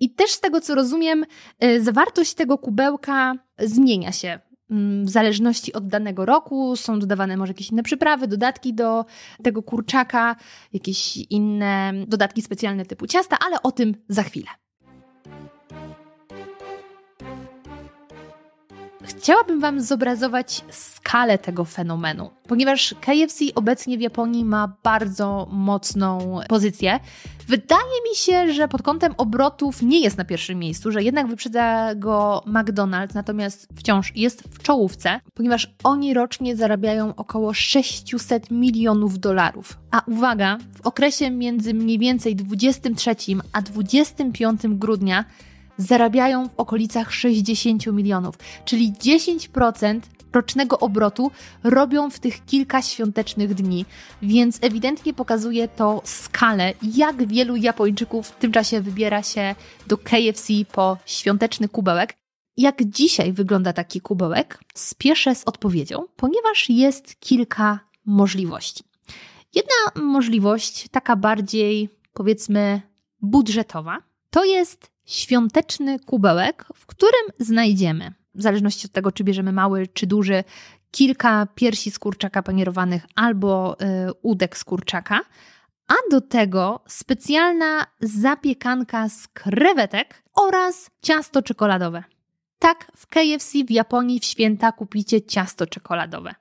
i 0.01 0.09
też 0.09 0.31
z 0.31 0.39
tego, 0.39 0.61
co 0.61 0.75
rozumiem, 0.75 1.25
y, 1.63 1.83
zawartość 1.83 2.33
tego 2.33 2.57
kubełka 2.57 3.33
zmienia 3.59 4.11
się 4.11 4.39
mm, 4.71 5.05
w 5.05 5.09
zależności 5.09 5.73
od 5.73 5.87
danego 5.87 6.25
roku. 6.25 6.75
Są 6.75 6.99
dodawane 6.99 7.37
może 7.37 7.49
jakieś 7.49 7.71
inne 7.71 7.83
przyprawy, 7.83 8.27
dodatki 8.27 8.73
do 8.73 9.05
tego 9.43 9.63
kurczaka, 9.63 10.35
jakieś 10.73 11.17
inne 11.17 11.93
dodatki 12.07 12.41
specjalne 12.41 12.85
typu 12.85 13.07
ciasta, 13.07 13.37
ale 13.45 13.61
o 13.61 13.71
tym 13.71 13.95
za 14.09 14.23
chwilę. 14.23 14.47
Chciałabym 19.03 19.59
Wam 19.59 19.81
zobrazować 19.81 20.63
skalę 20.69 21.37
tego 21.37 21.65
fenomenu, 21.65 22.29
ponieważ 22.47 22.95
KFC 23.01 23.45
obecnie 23.55 23.97
w 23.97 24.01
Japonii 24.01 24.45
ma 24.45 24.75
bardzo 24.83 25.47
mocną 25.51 26.39
pozycję. 26.49 26.99
Wydaje 27.47 28.01
mi 28.09 28.15
się, 28.15 28.53
że 28.53 28.67
pod 28.67 28.81
kątem 28.81 29.13
obrotów 29.17 29.81
nie 29.81 29.99
jest 29.99 30.17
na 30.17 30.25
pierwszym 30.25 30.59
miejscu, 30.59 30.91
że 30.91 31.03
jednak 31.03 31.27
wyprzedza 31.27 31.95
go 31.95 32.43
McDonald's, 32.47 33.15
natomiast 33.15 33.67
wciąż 33.75 34.15
jest 34.15 34.43
w 34.43 34.61
czołówce, 34.61 35.19
ponieważ 35.33 35.73
oni 35.83 36.13
rocznie 36.13 36.55
zarabiają 36.55 37.15
około 37.15 37.53
600 37.53 38.51
milionów 38.51 39.19
dolarów. 39.19 39.77
A 39.91 40.01
uwaga, 40.07 40.57
w 40.73 40.87
okresie 40.87 41.31
między 41.31 41.73
mniej 41.73 41.99
więcej 41.99 42.35
23 42.35 43.15
a 43.53 43.61
25 43.61 44.61
grudnia 44.67 45.25
zarabiają 45.81 46.49
w 46.49 46.55
okolicach 46.57 47.13
60 47.13 47.87
milionów, 47.87 48.35
czyli 48.65 48.93
10% 48.93 49.99
rocznego 50.33 50.79
obrotu 50.79 51.31
robią 51.63 52.09
w 52.09 52.19
tych 52.19 52.45
kilka 52.45 52.81
świątecznych 52.81 53.53
dni, 53.53 53.85
więc 54.21 54.59
ewidentnie 54.61 55.13
pokazuje 55.13 55.67
to 55.67 56.01
skalę, 56.05 56.73
jak 56.95 57.27
wielu 57.27 57.55
Japończyków 57.55 58.27
w 58.27 58.35
tym 58.35 58.51
czasie 58.51 58.81
wybiera 58.81 59.23
się 59.23 59.55
do 59.87 59.97
KFC 59.97 60.53
po 60.71 60.97
świąteczny 61.05 61.69
kubełek. 61.69 62.13
Jak 62.57 62.83
dzisiaj 62.83 63.33
wygląda 63.33 63.73
taki 63.73 64.01
kubełek? 64.01 64.59
Spieszę 64.73 65.35
z 65.35 65.43
odpowiedzią, 65.43 66.03
ponieważ 66.15 66.69
jest 66.69 67.19
kilka 67.19 67.79
możliwości. 68.05 68.83
Jedna 69.55 70.03
możliwość, 70.03 70.87
taka 70.91 71.15
bardziej 71.15 71.89
powiedzmy 72.13 72.81
budżetowa, 73.21 73.97
to 74.29 74.43
jest 74.43 74.90
świąteczny 75.05 75.99
kubełek, 75.99 76.65
w 76.75 76.85
którym 76.85 77.27
znajdziemy, 77.39 78.13
w 78.35 78.41
zależności 78.41 78.87
od 78.87 78.91
tego, 78.91 79.11
czy 79.11 79.23
bierzemy 79.23 79.51
mały 79.51 79.87
czy 79.87 80.07
duży, 80.07 80.43
kilka 80.91 81.47
piersi 81.55 81.91
z 81.91 81.99
kurczaka 81.99 82.43
panierowanych 82.43 83.05
albo 83.15 83.77
y, 83.81 84.13
udek 84.21 84.57
z 84.57 84.63
kurczaka, 84.63 85.19
a 85.87 85.93
do 86.11 86.21
tego 86.21 86.83
specjalna 86.87 87.85
zapiekanka 88.01 89.09
z 89.09 89.27
krewetek 89.27 90.23
oraz 90.33 90.91
ciasto 91.01 91.41
czekoladowe. 91.41 92.03
Tak, 92.59 92.91
w 92.95 93.07
KFC 93.07 93.63
w 93.67 93.71
Japonii 93.71 94.19
w 94.19 94.25
święta 94.25 94.71
kupicie 94.71 95.21
ciasto 95.21 95.67
czekoladowe. 95.67 96.35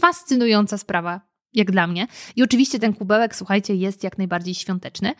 Fascynująca 0.00 0.78
sprawa 0.78 1.31
jak 1.54 1.70
dla 1.70 1.86
mnie. 1.86 2.06
I 2.36 2.42
oczywiście 2.42 2.78
ten 2.78 2.94
kubełek, 2.94 3.36
słuchajcie, 3.36 3.74
jest 3.74 4.04
jak 4.04 4.18
najbardziej 4.18 4.54
świąteczny. 4.54 5.14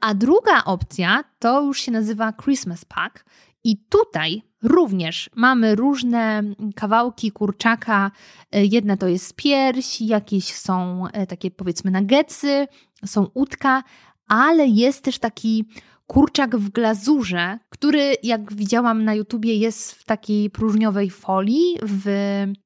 A 0.00 0.14
druga 0.14 0.64
opcja 0.64 1.24
to 1.38 1.62
już 1.62 1.80
się 1.80 1.92
nazywa 1.92 2.32
Christmas 2.32 2.84
Pack. 2.84 3.24
I 3.64 3.76
tutaj 3.88 4.42
również 4.62 5.30
mamy 5.36 5.74
różne 5.74 6.42
kawałki 6.76 7.32
kurczaka. 7.32 8.10
Jedne 8.52 8.96
to 8.96 9.08
jest 9.08 9.36
pierś, 9.36 10.00
jakieś 10.00 10.44
są 10.44 11.06
e, 11.12 11.26
takie 11.26 11.50
powiedzmy 11.50 11.90
nuggetsy, 11.90 12.66
są 13.06 13.26
udka, 13.34 13.82
ale 14.28 14.66
jest 14.66 15.04
też 15.04 15.18
taki 15.18 15.64
kurczak 16.06 16.56
w 16.56 16.70
glazurze, 16.70 17.58
który 17.68 18.14
jak 18.22 18.52
widziałam 18.52 19.04
na 19.04 19.14
YouTubie 19.14 19.56
jest 19.56 19.92
w 19.92 20.04
takiej 20.04 20.50
próżniowej 20.50 21.10
folii 21.10 21.78
w 21.82 22.06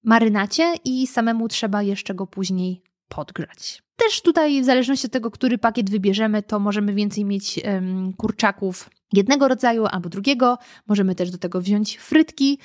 marynacie 0.04 0.74
i 0.85 1.07
samemu 1.07 1.48
trzeba 1.48 1.83
jeszcze 1.83 2.14
go 2.14 2.26
później 2.26 2.83
podgrzać. 3.08 3.82
Też 3.96 4.22
tutaj, 4.22 4.62
w 4.62 4.64
zależności 4.64 5.06
od 5.06 5.12
tego, 5.12 5.30
który 5.30 5.58
pakiet 5.58 5.90
wybierzemy, 5.90 6.42
to 6.42 6.58
możemy 6.58 6.94
więcej 6.94 7.24
mieć 7.24 7.60
um, 7.64 8.12
kurczaków 8.12 8.90
jednego 9.12 9.48
rodzaju 9.48 9.86
albo 9.86 10.08
drugiego. 10.08 10.58
Możemy 10.86 11.14
też 11.14 11.30
do 11.30 11.38
tego 11.38 11.60
wziąć 11.60 11.96
frytki. 11.96 12.58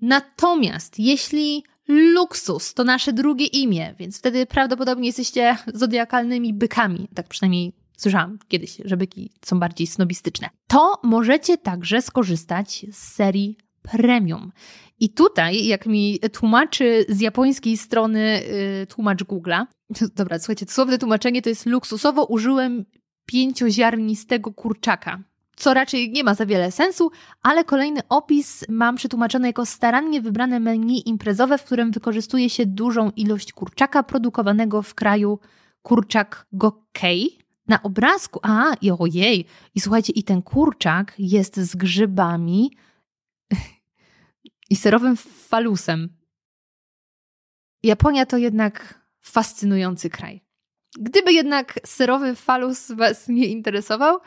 Natomiast 0.00 0.98
jeśli 0.98 1.64
luksus 1.88 2.74
to 2.74 2.84
nasze 2.84 3.12
drugie 3.12 3.46
imię, 3.46 3.94
więc 3.98 4.18
wtedy 4.18 4.46
prawdopodobnie 4.46 5.06
jesteście 5.06 5.56
zodiakalnymi 5.74 6.54
bykami. 6.54 7.08
Tak 7.14 7.28
przynajmniej 7.28 7.72
słyszałam 7.96 8.38
kiedyś, 8.48 8.76
że 8.84 8.96
byki 8.96 9.32
są 9.44 9.60
bardziej 9.60 9.86
snobistyczne. 9.86 10.48
To 10.66 11.00
możecie 11.02 11.58
także 11.58 12.02
skorzystać 12.02 12.86
z 12.92 12.98
serii 13.14 13.56
premium. 13.82 14.52
I 15.00 15.10
tutaj, 15.10 15.66
jak 15.66 15.86
mi 15.86 16.18
tłumaczy 16.32 17.04
z 17.08 17.20
japońskiej 17.20 17.76
strony 17.76 18.42
yy, 18.80 18.86
tłumacz 18.86 19.24
Google'a, 19.24 19.66
dobra, 20.16 20.38
słuchajcie, 20.38 20.66
słowne 20.68 20.98
tłumaczenie 20.98 21.42
to 21.42 21.48
jest 21.48 21.66
luksusowo 21.66 22.24
użyłem 22.24 22.84
pięcioziarnistego 23.26 24.52
kurczaka. 24.52 25.22
Co 25.56 25.74
raczej 25.74 26.12
nie 26.12 26.24
ma 26.24 26.34
za 26.34 26.46
wiele 26.46 26.70
sensu, 26.70 27.10
ale 27.42 27.64
kolejny 27.64 28.00
opis 28.08 28.64
mam 28.68 28.96
przetłumaczony 28.96 29.46
jako 29.46 29.66
starannie 29.66 30.20
wybrane 30.20 30.60
menu 30.60 31.08
imprezowe, 31.08 31.58
w 31.58 31.64
którym 31.64 31.90
wykorzystuje 31.90 32.50
się 32.50 32.66
dużą 32.66 33.10
ilość 33.10 33.52
kurczaka 33.52 34.02
produkowanego 34.02 34.82
w 34.82 34.94
kraju 34.94 35.38
kurczak 35.82 36.46
Gokkei. 36.52 37.38
Na 37.68 37.82
obrazku, 37.82 38.40
a 38.42 38.74
i 38.80 38.90
ojej, 38.90 39.44
i 39.74 39.80
słuchajcie, 39.80 40.12
i 40.12 40.22
ten 40.22 40.42
kurczak 40.42 41.14
jest 41.18 41.56
z 41.56 41.76
grzybami, 41.76 42.70
i 44.70 44.76
serowym 44.76 45.16
falusem. 45.16 46.08
Japonia 47.82 48.26
to 48.26 48.36
jednak 48.36 49.04
fascynujący 49.20 50.10
kraj. 50.10 50.44
Gdyby 50.98 51.32
jednak 51.32 51.80
serowy 51.86 52.34
falus 52.34 52.92
Was 52.92 53.28
nie 53.28 53.46
interesował, 53.46 54.18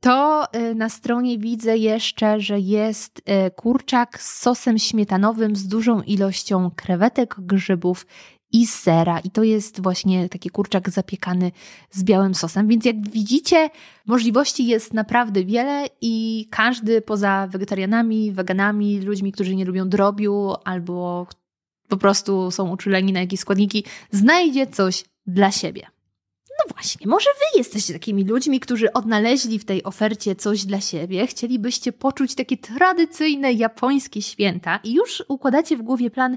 to 0.00 0.46
y, 0.56 0.74
na 0.74 0.88
stronie 0.88 1.38
widzę 1.38 1.76
jeszcze, 1.76 2.40
że 2.40 2.60
jest 2.60 3.18
y, 3.18 3.50
kurczak 3.50 4.22
z 4.22 4.38
sosem 4.40 4.78
śmietanowym 4.78 5.56
z 5.56 5.68
dużą 5.68 6.02
ilością 6.02 6.70
krewetek, 6.76 7.34
grzybów 7.38 8.06
i 8.54 8.66
sera. 8.66 9.18
I 9.18 9.30
to 9.30 9.42
jest 9.42 9.82
właśnie 9.82 10.28
taki 10.28 10.50
kurczak 10.50 10.90
zapiekany 10.90 11.52
z 11.90 12.04
białym 12.04 12.34
sosem. 12.34 12.68
Więc 12.68 12.84
jak 12.84 13.08
widzicie, 13.08 13.70
możliwości 14.06 14.66
jest 14.66 14.94
naprawdę 14.94 15.44
wiele 15.44 15.86
i 16.00 16.46
każdy 16.50 17.02
poza 17.02 17.46
wegetarianami, 17.50 18.32
weganami, 18.32 19.00
ludźmi, 19.00 19.32
którzy 19.32 19.56
nie 19.56 19.64
lubią 19.64 19.88
drobiu 19.88 20.54
albo 20.64 21.26
po 21.88 21.96
prostu 21.96 22.50
są 22.50 22.70
uczuleni 22.70 23.12
na 23.12 23.20
jakieś 23.20 23.40
składniki, 23.40 23.84
znajdzie 24.10 24.66
coś 24.66 25.04
dla 25.26 25.50
siebie. 25.50 25.86
No 26.58 26.74
właśnie, 26.74 27.06
może 27.06 27.30
wy 27.30 27.58
jesteście 27.58 27.92
takimi 27.92 28.24
ludźmi, 28.24 28.60
którzy 28.60 28.92
odnaleźli 28.92 29.58
w 29.58 29.64
tej 29.64 29.84
ofercie 29.84 30.36
coś 30.36 30.64
dla 30.64 30.80
siebie, 30.80 31.26
chcielibyście 31.26 31.92
poczuć 31.92 32.34
takie 32.34 32.56
tradycyjne 32.56 33.52
japońskie 33.52 34.22
święta 34.22 34.80
i 34.84 34.94
już 34.94 35.24
układacie 35.28 35.76
w 35.76 35.82
głowie 35.82 36.10
plan, 36.10 36.36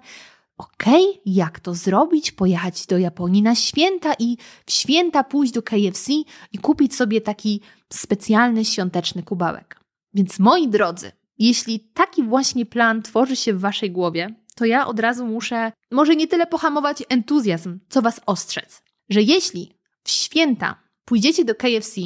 Okay, 0.58 1.02
jak 1.26 1.60
to 1.60 1.74
zrobić? 1.74 2.32
Pojechać 2.32 2.86
do 2.86 2.98
Japonii 2.98 3.42
na 3.42 3.56
święta 3.56 4.14
i 4.20 4.38
w 4.66 4.72
święta 4.72 5.24
pójść 5.24 5.54
do 5.54 5.64
KFC 5.64 6.12
i 6.52 6.58
kupić 6.58 6.96
sobie 6.96 7.22
taki 7.22 7.62
specjalny 7.94 8.66
świąteczny 8.66 9.24
kubałek. 9.24 9.80
Więc 10.14 10.40
moi 10.40 10.68
drodzy, 10.68 11.12
jeśli 11.40 11.80
taki 11.80 12.24
właśnie 12.24 12.66
plan 12.66 13.02
tworzy 13.02 13.36
się 13.36 13.54
w 13.54 13.60
waszej 13.60 13.92
głowie, 13.92 14.36
to 14.56 14.66
ja 14.66 14.88
od 14.88 15.00
razu 15.00 15.26
muszę 15.26 15.72
może 15.92 16.16
nie 16.16 16.28
tyle 16.28 16.48
pohamować 16.48 17.04
entuzjazm, 17.10 17.80
co 17.90 18.02
was 18.02 18.22
ostrzec, 18.26 18.84
że 19.10 19.22
jeśli 19.22 19.74
w 20.04 20.10
święta 20.10 20.76
pójdziecie 21.06 21.46
do 21.46 21.56
KFC, 21.56 22.02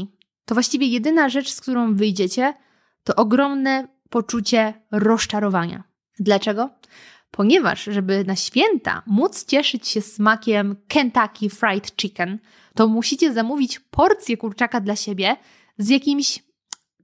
to 0.46 0.56
właściwie 0.56 0.88
jedyna 0.88 1.30
rzecz, 1.30 1.52
z 1.52 1.62
którą 1.62 1.96
wyjdziecie, 1.96 2.54
to 3.04 3.16
ogromne 3.16 3.88
poczucie 4.10 4.74
rozczarowania. 4.92 5.84
Dlaczego? 6.20 6.70
Ponieważ 7.32 7.84
żeby 7.84 8.24
na 8.28 8.36
święta 8.36 9.04
móc 9.06 9.46
cieszyć 9.46 9.88
się 9.88 10.02
smakiem 10.02 10.76
Kentucky 10.88 11.50
Fried 11.50 11.96
Chicken, 12.02 12.40
to 12.76 12.88
musicie 12.88 13.34
zamówić 13.34 13.80
porcję 13.80 14.38
kurczaka 14.38 14.82
dla 14.82 14.96
siebie 14.96 15.36
z 15.78 15.90
jakimś 15.90 16.44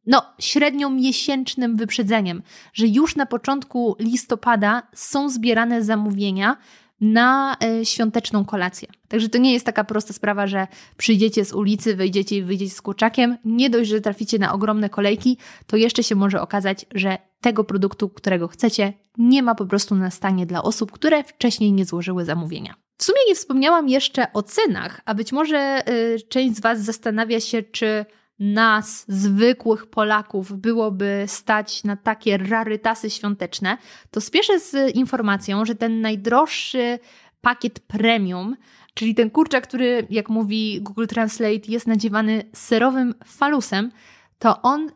no, 0.05 0.21
średnio 0.39 0.89
miesięcznym 0.89 1.75
wyprzedzeniem, 1.75 2.43
że 2.73 2.87
już 2.87 3.15
na 3.15 3.25
początku 3.25 3.95
listopada 3.99 4.87
są 4.93 5.29
zbierane 5.29 5.83
zamówienia 5.83 6.57
na 7.01 7.57
y, 7.81 7.85
świąteczną 7.85 8.45
kolację. 8.45 8.87
Także 9.07 9.29
to 9.29 9.37
nie 9.37 9.53
jest 9.53 9.65
taka 9.65 9.83
prosta 9.83 10.13
sprawa, 10.13 10.47
że 10.47 10.67
przyjdziecie 10.97 11.45
z 11.45 11.53
ulicy, 11.53 11.95
wejdziecie 11.95 12.37
i 12.37 12.43
wyjdziecie 12.43 12.75
z 12.75 12.81
kurczakiem. 12.81 13.37
Nie 13.45 13.69
dość, 13.69 13.89
że 13.89 14.01
traficie 14.01 14.39
na 14.39 14.53
ogromne 14.53 14.89
kolejki, 14.89 15.37
to 15.67 15.77
jeszcze 15.77 16.03
się 16.03 16.15
może 16.15 16.41
okazać, 16.41 16.85
że 16.95 17.17
tego 17.41 17.63
produktu, 17.63 18.09
którego 18.09 18.47
chcecie, 18.47 18.93
nie 19.17 19.43
ma 19.43 19.55
po 19.55 19.65
prostu 19.65 19.95
na 19.95 20.11
stanie 20.11 20.45
dla 20.45 20.63
osób, 20.63 20.91
które 20.91 21.23
wcześniej 21.23 21.73
nie 21.73 21.85
złożyły 21.85 22.25
zamówienia. 22.25 22.75
W 22.97 23.03
sumie 23.03 23.19
nie 23.27 23.35
wspomniałam 23.35 23.89
jeszcze 23.89 24.33
o 24.33 24.43
cenach, 24.43 25.01
a 25.05 25.13
być 25.13 25.31
może 25.31 25.89
y, 25.89 26.17
część 26.29 26.55
z 26.55 26.61
Was 26.61 26.79
zastanawia 26.79 27.39
się, 27.39 27.63
czy 27.63 28.05
nas, 28.39 29.05
zwykłych 29.07 29.85
Polaków, 29.85 30.57
byłoby 30.57 31.23
stać 31.27 31.83
na 31.83 31.95
takie 31.95 32.37
rarytasy 32.37 33.09
świąteczne, 33.09 33.77
to 34.11 34.21
spieszę 34.21 34.59
z 34.59 34.95
informacją, 34.95 35.65
że 35.65 35.75
ten 35.75 36.01
najdroższy 36.01 36.99
pakiet 37.41 37.79
premium, 37.79 38.55
czyli 38.93 39.15
ten 39.15 39.29
kurczak, 39.29 39.67
który, 39.67 40.07
jak 40.09 40.29
mówi 40.29 40.81
Google 40.81 41.05
Translate, 41.05 41.67
jest 41.67 41.87
nadziewany 41.87 42.43
serowym 42.53 43.15
falusem, 43.25 43.91
to 44.39 44.61
on, 44.61 44.91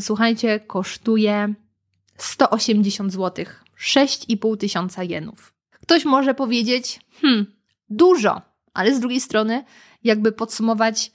słuchajcie, 0.00 0.60
kosztuje 0.60 1.54
180 2.18 3.12
zł 3.12 3.44
6,5 3.78 4.56
tysiąca 4.56 5.02
jenów. 5.02 5.54
Ktoś 5.70 6.04
może 6.04 6.34
powiedzieć, 6.34 7.00
hmm, 7.20 7.46
dużo, 7.90 8.42
ale 8.74 8.94
z 8.94 9.00
drugiej 9.00 9.20
strony, 9.20 9.64
jakby 10.04 10.32
podsumować 10.32 11.12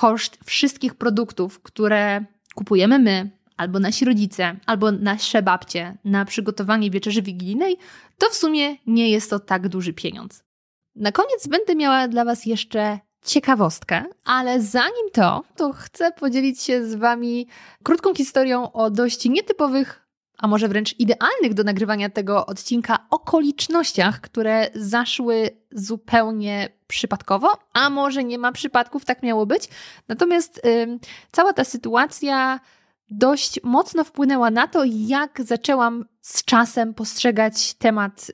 koszt 0.00 0.38
wszystkich 0.44 0.94
produktów, 0.94 1.62
które 1.62 2.24
kupujemy 2.54 2.98
my, 2.98 3.30
albo 3.56 3.78
nasi 3.78 4.04
rodzice, 4.04 4.56
albo 4.66 4.92
nasze 4.92 5.42
babcie 5.42 5.98
na 6.04 6.24
przygotowanie 6.24 6.90
wieczerzy 6.90 7.22
wigilijnej, 7.22 7.76
to 8.18 8.30
w 8.30 8.34
sumie 8.34 8.76
nie 8.86 9.10
jest 9.10 9.30
to 9.30 9.40
tak 9.40 9.68
duży 9.68 9.92
pieniądz. 9.92 10.44
Na 10.96 11.12
koniec 11.12 11.46
będę 11.46 11.74
miała 11.74 12.08
dla 12.08 12.24
Was 12.24 12.46
jeszcze 12.46 12.98
ciekawostkę, 13.24 14.04
ale 14.24 14.60
zanim 14.60 15.10
to, 15.12 15.42
to 15.56 15.72
chcę 15.72 16.12
podzielić 16.12 16.62
się 16.62 16.84
z 16.84 16.94
Wami 16.94 17.46
krótką 17.82 18.14
historią 18.14 18.72
o 18.72 18.90
dość 18.90 19.24
nietypowych, 19.24 19.99
a 20.40 20.48
może 20.48 20.68
wręcz 20.68 20.94
idealnych 20.98 21.54
do 21.54 21.64
nagrywania 21.64 22.10
tego 22.10 22.46
odcinka 22.46 22.98
okolicznościach, 23.10 24.20
które 24.20 24.70
zaszły 24.74 25.50
zupełnie 25.72 26.68
przypadkowo, 26.86 27.52
a 27.72 27.90
może 27.90 28.24
nie 28.24 28.38
ma 28.38 28.52
przypadków, 28.52 29.04
tak 29.04 29.22
miało 29.22 29.46
być. 29.46 29.68
Natomiast 30.08 30.62
cała 31.32 31.52
ta 31.52 31.64
sytuacja 31.64 32.60
dość 33.10 33.60
mocno 33.62 34.04
wpłynęła 34.04 34.50
na 34.50 34.68
to, 34.68 34.84
jak 34.86 35.40
zaczęłam 35.44 36.04
z 36.20 36.44
czasem 36.44 36.94
postrzegać 36.94 37.74
temat 37.74 38.26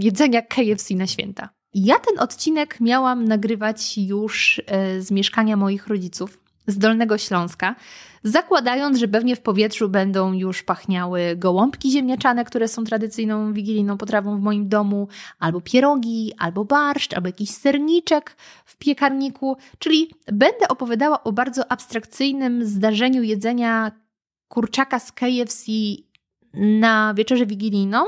jedzenia 0.00 0.42
KFC 0.42 0.94
na 0.94 1.06
święta. 1.06 1.48
Ja 1.74 1.98
ten 1.98 2.18
odcinek 2.18 2.80
miałam 2.80 3.24
nagrywać 3.24 3.98
już 3.98 4.62
e, 4.66 5.00
z 5.00 5.10
mieszkania 5.10 5.56
moich 5.56 5.86
rodziców 5.86 6.43
z 6.66 6.78
Dolnego 6.78 7.18
Śląska, 7.18 7.74
zakładając, 8.22 8.98
że 8.98 9.08
pewnie 9.08 9.36
w 9.36 9.40
powietrzu 9.40 9.88
będą 9.88 10.32
już 10.32 10.62
pachniały 10.62 11.36
gołąbki 11.36 11.90
ziemniaczane, 11.90 12.44
które 12.44 12.68
są 12.68 12.84
tradycyjną 12.84 13.52
wigilijną 13.52 13.98
potrawą 13.98 14.38
w 14.38 14.42
moim 14.42 14.68
domu, 14.68 15.08
albo 15.38 15.60
pierogi, 15.60 16.32
albo 16.38 16.64
barszcz, 16.64 17.14
albo 17.14 17.28
jakiś 17.28 17.50
serniczek 17.50 18.36
w 18.64 18.76
piekarniku, 18.76 19.56
czyli 19.78 20.10
będę 20.32 20.68
opowiadała 20.68 21.24
o 21.24 21.32
bardzo 21.32 21.72
abstrakcyjnym 21.72 22.64
zdarzeniu 22.64 23.22
jedzenia 23.22 23.92
kurczaka 24.48 24.98
z 24.98 25.12
KFC 25.12 25.72
na 26.54 27.14
wieczerzę 27.14 27.46
wigilijną, 27.46 28.04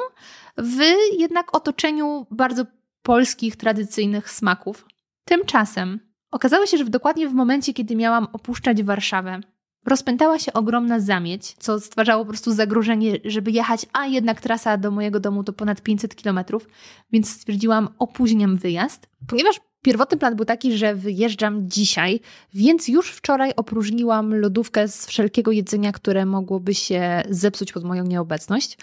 w 0.58 0.80
jednak 1.18 1.56
otoczeniu 1.56 2.26
bardzo 2.30 2.64
polskich 3.02 3.56
tradycyjnych 3.56 4.30
smaków. 4.30 4.86
Tymczasem 5.24 6.05
okazało 6.36 6.66
się, 6.66 6.78
że 6.78 6.84
dokładnie 6.84 7.28
w 7.28 7.34
momencie, 7.34 7.74
kiedy 7.74 7.96
miałam 7.96 8.26
opuszczać 8.32 8.82
Warszawę, 8.82 9.40
rozpętała 9.86 10.38
się 10.38 10.52
ogromna 10.52 11.00
zamieć, 11.00 11.54
co 11.58 11.80
stwarzało 11.80 12.24
po 12.24 12.28
prostu 12.28 12.52
zagrożenie, 12.52 13.18
żeby 13.24 13.50
jechać, 13.50 13.86
a 13.92 14.06
jednak 14.06 14.40
trasa 14.40 14.76
do 14.76 14.90
mojego 14.90 15.20
domu 15.20 15.44
to 15.44 15.52
ponad 15.52 15.82
500 15.82 16.16
kilometrów, 16.16 16.68
więc 17.12 17.30
stwierdziłam, 17.30 17.88
opóźniam 17.98 18.56
wyjazd. 18.56 19.08
Ponieważ 19.26 19.60
pierwotny 19.82 20.18
plan 20.18 20.36
był 20.36 20.44
taki, 20.44 20.76
że 20.76 20.94
wyjeżdżam 20.94 21.68
dzisiaj, 21.68 22.20
więc 22.54 22.88
już 22.88 23.10
wczoraj 23.10 23.52
opróżniłam 23.56 24.34
lodówkę 24.34 24.88
z 24.88 25.06
wszelkiego 25.06 25.52
jedzenia, 25.52 25.92
które 25.92 26.26
mogłoby 26.26 26.74
się 26.74 27.22
zepsuć 27.30 27.72
pod 27.72 27.84
moją 27.84 28.04
nieobecność. 28.04 28.78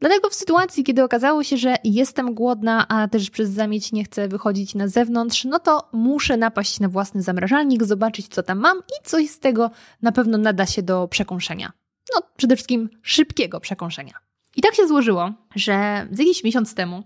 Dlatego 0.00 0.30
w 0.30 0.34
sytuacji, 0.34 0.84
kiedy 0.84 1.04
okazało 1.04 1.44
się, 1.44 1.56
że 1.56 1.76
jestem 1.84 2.34
głodna, 2.34 2.88
a 2.88 3.08
też 3.08 3.30
przez 3.30 3.50
zamieć 3.50 3.92
nie 3.92 4.04
chcę 4.04 4.28
wychodzić 4.28 4.74
na 4.74 4.88
zewnątrz, 4.88 5.44
no 5.44 5.58
to 5.58 5.88
muszę 5.92 6.36
napaść 6.36 6.80
na 6.80 6.88
własny 6.88 7.22
zamrażalnik, 7.22 7.84
zobaczyć 7.84 8.28
co 8.28 8.42
tam 8.42 8.58
mam 8.58 8.78
i 8.78 9.04
coś 9.04 9.30
z 9.30 9.38
tego 9.38 9.70
na 10.02 10.12
pewno 10.12 10.38
nada 10.38 10.66
się 10.66 10.82
do 10.82 11.08
przekąszenia. 11.08 11.72
No, 12.14 12.22
przede 12.36 12.56
wszystkim 12.56 12.88
szybkiego 13.02 13.60
przekąszenia. 13.60 14.12
I 14.56 14.62
tak 14.62 14.74
się 14.74 14.88
złożyło, 14.88 15.32
że 15.54 16.06
z 16.12 16.18
jakiś 16.18 16.44
miesiąc 16.44 16.74
temu 16.74 17.02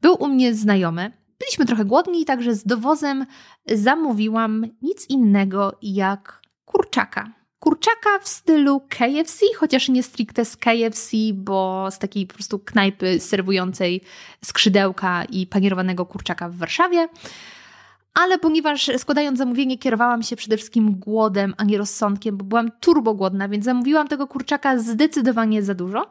był 0.00 0.22
u 0.22 0.28
mnie 0.28 0.54
znajomy. 0.54 1.12
Byliśmy 1.38 1.66
trochę 1.66 1.84
głodni, 1.84 2.24
także 2.24 2.54
z 2.54 2.64
dowozem 2.64 3.26
zamówiłam 3.66 4.66
nic 4.82 5.10
innego 5.10 5.78
jak 5.82 6.42
kurczaka 6.64 7.41
kurczaka 7.62 8.18
w 8.22 8.28
stylu 8.28 8.80
KFC, 8.88 9.46
chociaż 9.56 9.88
nie 9.88 10.02
stricte 10.02 10.44
z 10.44 10.56
KFC, 10.56 11.16
bo 11.34 11.88
z 11.90 11.98
takiej 11.98 12.26
po 12.26 12.34
prostu 12.34 12.58
knajpy 12.58 13.20
serwującej 13.20 14.00
skrzydełka 14.44 15.24
i 15.24 15.46
panierowanego 15.46 16.06
kurczaka 16.06 16.48
w 16.48 16.56
Warszawie. 16.56 17.08
Ale 18.14 18.38
ponieważ 18.38 18.90
składając 18.98 19.38
zamówienie 19.38 19.78
kierowałam 19.78 20.22
się 20.22 20.36
przede 20.36 20.56
wszystkim 20.56 20.94
głodem, 20.94 21.54
a 21.56 21.64
nie 21.64 21.78
rozsądkiem, 21.78 22.36
bo 22.36 22.44
byłam 22.44 22.70
turbo 22.80 23.14
głodna, 23.14 23.48
więc 23.48 23.64
zamówiłam 23.64 24.08
tego 24.08 24.26
kurczaka 24.26 24.78
zdecydowanie 24.78 25.62
za 25.62 25.74
dużo, 25.74 26.10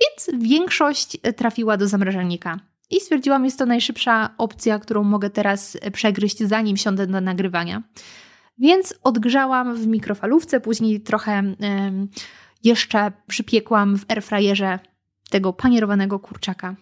więc 0.00 0.42
większość 0.42 1.18
trafiła 1.36 1.76
do 1.76 1.88
zamrażalnika. 1.88 2.58
I 2.90 3.00
stwierdziłam, 3.00 3.44
jest 3.44 3.58
to 3.58 3.66
najszybsza 3.66 4.30
opcja, 4.38 4.78
którą 4.78 5.04
mogę 5.04 5.30
teraz 5.30 5.78
przegryźć, 5.92 6.38
zanim 6.38 6.76
siądę 6.76 7.06
do 7.06 7.20
nagrywania. 7.20 7.82
Więc 8.58 8.94
odgrzałam 9.02 9.76
w 9.76 9.86
mikrofalówce, 9.86 10.60
później 10.60 11.00
trochę 11.00 11.42
jeszcze 12.64 13.12
przypiekłam 13.26 13.98
w 13.98 14.04
airfryerze 14.10 14.78
tego 15.30 15.52
panierowanego 15.52 16.18
kurczaka. 16.18 16.76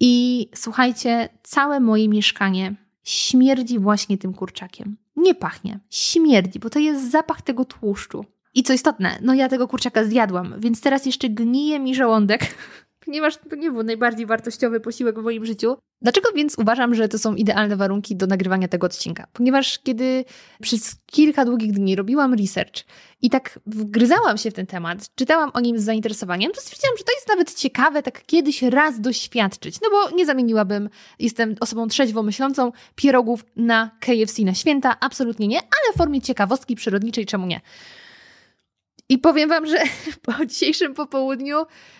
I 0.00 0.46
słuchajcie, 0.54 1.28
całe 1.42 1.80
moje 1.80 2.08
mieszkanie 2.08 2.74
śmierdzi 3.04 3.78
właśnie 3.78 4.18
tym 4.18 4.34
kurczakiem. 4.34 4.96
Nie 5.16 5.34
pachnie, 5.34 5.80
śmierdzi, 5.90 6.58
bo 6.58 6.70
to 6.70 6.78
jest 6.78 7.10
zapach 7.10 7.42
tego 7.42 7.64
tłuszczu. 7.64 8.24
I 8.54 8.62
co 8.62 8.72
istotne, 8.72 9.18
no 9.22 9.34
ja 9.34 9.48
tego 9.48 9.68
kurczaka 9.68 10.04
zjadłam, 10.04 10.54
więc 10.58 10.80
teraz 10.80 11.06
jeszcze 11.06 11.28
gnije 11.28 11.80
mi 11.80 11.94
żołądek, 11.94 12.54
ponieważ 13.08 13.36
to 13.36 13.56
nie 13.56 13.70
był 13.70 13.82
najbardziej 13.82 14.26
wartościowy 14.26 14.80
posiłek 14.80 15.18
w 15.18 15.22
moim 15.22 15.44
życiu. 15.44 15.76
Dlaczego 16.02 16.28
więc 16.34 16.58
uważam, 16.58 16.94
że 16.94 17.08
to 17.08 17.18
są 17.18 17.34
idealne 17.34 17.76
warunki 17.76 18.16
do 18.16 18.26
nagrywania 18.26 18.68
tego 18.68 18.86
odcinka? 18.86 19.26
Ponieważ 19.32 19.78
kiedy 19.78 20.24
przez 20.62 20.96
kilka 21.06 21.44
długich 21.44 21.72
dni 21.72 21.96
robiłam 21.96 22.34
research 22.34 22.84
i 23.22 23.30
tak 23.30 23.60
wgryzałam 23.66 24.38
się 24.38 24.50
w 24.50 24.54
ten 24.54 24.66
temat, 24.66 25.06
czytałam 25.14 25.50
o 25.54 25.60
nim 25.60 25.78
z 25.78 25.82
zainteresowaniem, 25.82 26.52
to 26.52 26.60
stwierdziłam, 26.60 26.96
że 26.98 27.04
to 27.04 27.12
jest 27.12 27.28
nawet 27.28 27.54
ciekawe 27.54 28.02
tak 28.02 28.26
kiedyś 28.26 28.62
raz 28.62 29.00
doświadczyć. 29.00 29.80
No 29.80 29.88
bo 29.90 30.16
nie 30.16 30.26
zamieniłabym, 30.26 30.88
jestem 31.18 31.54
osobą 31.60 31.88
trzeźwo 31.88 32.22
myślącą, 32.22 32.72
pierogów 32.94 33.44
na 33.56 33.90
KFC 34.00 34.42
na 34.42 34.54
święta, 34.54 34.96
absolutnie 35.00 35.48
nie, 35.48 35.58
ale 35.58 35.94
w 35.94 35.96
formie 35.96 36.20
ciekawostki 36.20 36.76
przyrodniczej 36.76 37.26
czemu 37.26 37.46
nie? 37.46 37.60
I 39.08 39.18
powiem 39.18 39.48
Wam, 39.48 39.66
że 39.66 39.78
po 40.26 40.46
dzisiejszym 40.46 40.94
popołudniu 40.94 41.56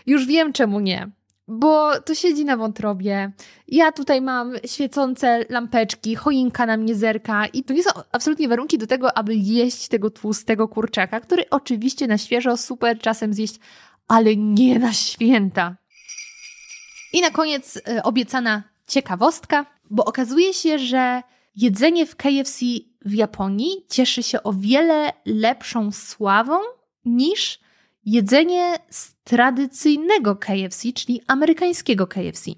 już 0.06 0.26
wiem, 0.26 0.52
czemu 0.52 0.80
nie. 0.80 1.10
Bo 1.50 2.00
to 2.00 2.14
siedzi 2.14 2.44
na 2.44 2.56
wątrobie. 2.56 3.32
Ja 3.68 3.92
tutaj 3.92 4.20
mam 4.20 4.54
świecące 4.66 5.44
lampeczki, 5.48 6.16
choinka 6.16 6.66
na 6.66 6.76
mnie 6.76 6.94
zerka 6.94 7.46
i 7.46 7.64
to 7.64 7.74
nie 7.74 7.82
są 7.82 7.90
absolutnie 8.12 8.48
warunki 8.48 8.78
do 8.78 8.86
tego, 8.86 9.18
aby 9.18 9.34
jeść 9.34 9.88
tego 9.88 10.10
tłustego 10.10 10.68
kurczaka, 10.68 11.20
który 11.20 11.50
oczywiście 11.50 12.06
na 12.06 12.18
świeżo 12.18 12.56
super 12.56 12.98
czasem 12.98 13.34
zjeść, 13.34 13.58
ale 14.08 14.36
nie 14.36 14.78
na 14.78 14.92
święta. 14.92 15.76
I 17.12 17.20
na 17.20 17.30
koniec 17.30 17.76
e, 17.88 18.02
obiecana 18.02 18.62
ciekawostka, 18.86 19.66
bo 19.90 20.04
okazuje 20.04 20.54
się, 20.54 20.78
że 20.78 21.22
jedzenie 21.56 22.06
w 22.06 22.16
KFC 22.16 22.64
w 23.04 23.14
Japonii 23.14 23.84
cieszy 23.90 24.22
się 24.22 24.42
o 24.42 24.52
wiele 24.52 25.12
lepszą 25.26 25.92
sławą 25.92 26.58
niż 27.04 27.60
jedzenie 28.04 28.76
z 28.90 29.14
tradycyjnego 29.24 30.36
KFC, 30.36 30.92
czyli 30.92 31.20
amerykańskiego 31.26 32.06
KFC. 32.06 32.50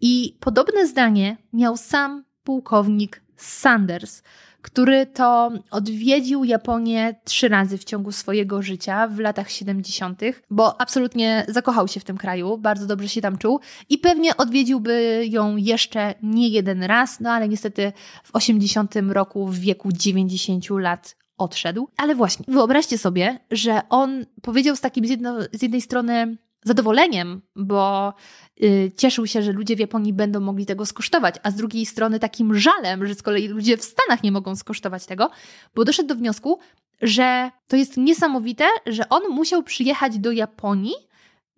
I 0.00 0.36
podobne 0.40 0.86
zdanie 0.86 1.36
miał 1.52 1.76
sam 1.76 2.24
pułkownik 2.44 3.22
Sanders, 3.36 4.22
który 4.62 5.06
to 5.06 5.50
odwiedził 5.70 6.44
Japonię 6.44 7.14
trzy 7.24 7.48
razy 7.48 7.78
w 7.78 7.84
ciągu 7.84 8.12
swojego 8.12 8.62
życia 8.62 9.08
w 9.08 9.18
latach 9.18 9.50
70., 9.50 10.20
bo 10.50 10.80
absolutnie 10.80 11.44
zakochał 11.48 11.88
się 11.88 12.00
w 12.00 12.04
tym 12.04 12.16
kraju, 12.16 12.58
bardzo 12.58 12.86
dobrze 12.86 13.08
się 13.08 13.20
tam 13.20 13.38
czuł 13.38 13.60
i 13.88 13.98
pewnie 13.98 14.36
odwiedziłby 14.36 15.24
ją 15.30 15.56
jeszcze 15.56 16.14
nie 16.22 16.48
jeden 16.48 16.82
raz, 16.82 17.20
no 17.20 17.30
ale 17.30 17.48
niestety 17.48 17.92
w 18.24 18.36
80 18.36 18.94
roku 19.08 19.46
w 19.46 19.58
wieku 19.58 19.92
90 19.92 20.70
lat 20.70 21.16
odszedł. 21.38 21.88
Ale 21.96 22.14
właśnie, 22.14 22.44
wyobraźcie 22.48 22.98
sobie, 22.98 23.38
że 23.50 23.80
on 23.88 24.26
powiedział 24.42 24.76
z 24.76 24.80
takim 24.80 25.06
z, 25.06 25.10
jedno, 25.10 25.42
z 25.52 25.62
jednej 25.62 25.80
strony 25.80 26.36
zadowoleniem, 26.64 27.42
bo 27.56 28.14
y, 28.62 28.92
cieszył 28.96 29.26
się, 29.26 29.42
że 29.42 29.52
ludzie 29.52 29.76
w 29.76 29.78
Japonii 29.78 30.12
będą 30.12 30.40
mogli 30.40 30.66
tego 30.66 30.86
skosztować, 30.86 31.34
a 31.42 31.50
z 31.50 31.54
drugiej 31.54 31.86
strony 31.86 32.18
takim 32.18 32.54
żalem, 32.54 33.06
że 33.06 33.14
z 33.14 33.22
kolei 33.22 33.48
ludzie 33.48 33.76
w 33.76 33.84
Stanach 33.84 34.22
nie 34.22 34.32
mogą 34.32 34.56
skosztować 34.56 35.06
tego, 35.06 35.30
bo 35.74 35.84
doszedł 35.84 36.08
do 36.08 36.14
wniosku, 36.14 36.58
że 37.02 37.50
to 37.66 37.76
jest 37.76 37.96
niesamowite, 37.96 38.64
że 38.86 39.08
on 39.08 39.22
musiał 39.30 39.62
przyjechać 39.62 40.18
do 40.18 40.32
Japonii, 40.32 40.94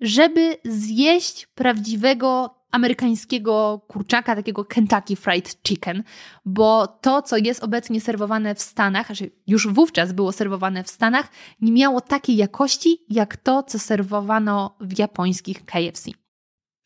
żeby 0.00 0.56
zjeść 0.64 1.46
prawdziwego 1.46 2.57
amerykańskiego 2.72 3.80
kurczaka, 3.88 4.36
takiego 4.36 4.64
Kentucky 4.64 5.16
Fried 5.16 5.62
Chicken, 5.68 6.02
bo 6.44 6.86
to, 6.86 7.22
co 7.22 7.36
jest 7.36 7.64
obecnie 7.64 8.00
serwowane 8.00 8.54
w 8.54 8.62
Stanach, 8.62 9.06
znaczy 9.06 9.30
już 9.46 9.68
wówczas 9.68 10.12
było 10.12 10.32
serwowane 10.32 10.84
w 10.84 10.90
Stanach, 10.90 11.28
nie 11.60 11.72
miało 11.72 12.00
takiej 12.00 12.36
jakości, 12.36 13.04
jak 13.10 13.36
to, 13.36 13.62
co 13.62 13.78
serwowano 13.78 14.76
w 14.80 14.98
japońskich 14.98 15.64
KFC. 15.64 16.10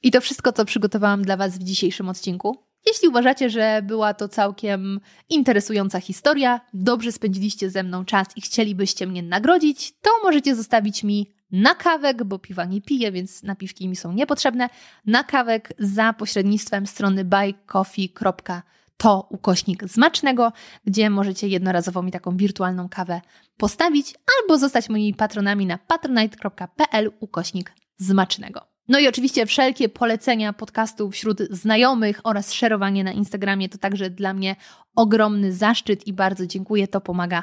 I 0.03 0.11
to 0.11 0.21
wszystko, 0.21 0.53
co 0.53 0.65
przygotowałam 0.65 1.23
dla 1.23 1.37
Was 1.37 1.59
w 1.59 1.63
dzisiejszym 1.63 2.09
odcinku. 2.09 2.72
Jeśli 2.87 3.09
uważacie, 3.09 3.51
że 3.51 3.83
była 3.85 4.15
to 4.15 4.29
całkiem 4.29 5.01
interesująca 5.29 6.01
historia, 6.01 6.61
dobrze 6.75 7.13
spędziliście 7.13 7.71
ze 7.71 7.83
mną 7.83 8.05
czas 8.05 8.27
i 8.37 8.41
chcielibyście 8.41 9.07
mnie 9.07 9.23
nagrodzić, 9.23 9.93
to 10.01 10.11
możecie 10.23 10.57
zostawić 10.57 11.05
mi 11.05 11.27
na 11.53 11.75
kawek, 11.75 12.25
bo 12.25 12.39
piwa 12.39 12.65
nie 12.65 12.83
piję, 12.83 13.13
więc 13.13 13.43
napiwki 13.43 13.89
mi 13.89 13.97
są 13.97 14.13
niepotrzebne, 14.13 14.69
na 15.07 15.25
kawek 15.25 15.73
za 15.79 16.13
pośrednictwem 16.13 16.87
strony 16.87 17.25
buycoffee.to 17.25 19.27
ukośnik 19.31 19.89
zmacznego, 19.89 20.53
gdzie 20.85 21.11
możecie 21.11 21.49
jednorazowo 21.49 22.03
mi 22.03 22.13
taką 22.13 22.37
wirtualną 22.37 22.89
kawę 22.89 23.21
postawić 23.57 24.15
albo 24.41 24.59
zostać 24.59 24.89
moimi 24.89 25.15
patronami 25.15 25.67
na 25.67 25.79
patronite.pl 25.79 27.11
ukośnik 27.21 27.73
zmacznego. 27.97 28.72
No 28.89 28.99
i 28.99 29.09
oczywiście 29.09 29.47
wszelkie 29.47 29.89
polecenia 29.89 30.53
podcastu 30.53 31.11
wśród 31.11 31.39
znajomych 31.51 32.21
oraz 32.25 32.53
szerowanie 32.53 33.05
na 33.05 33.13
Instagramie 33.13 33.69
to 33.69 33.79
także 33.79 34.11
dla 34.11 34.35
mnie 34.35 34.57
ogromny 34.97 35.53
zaszczyt 35.53 36.07
i 36.07 36.13
bardzo 36.13 36.47
dziękuję. 36.47 36.89
To 36.89 37.01
pomaga 37.01 37.43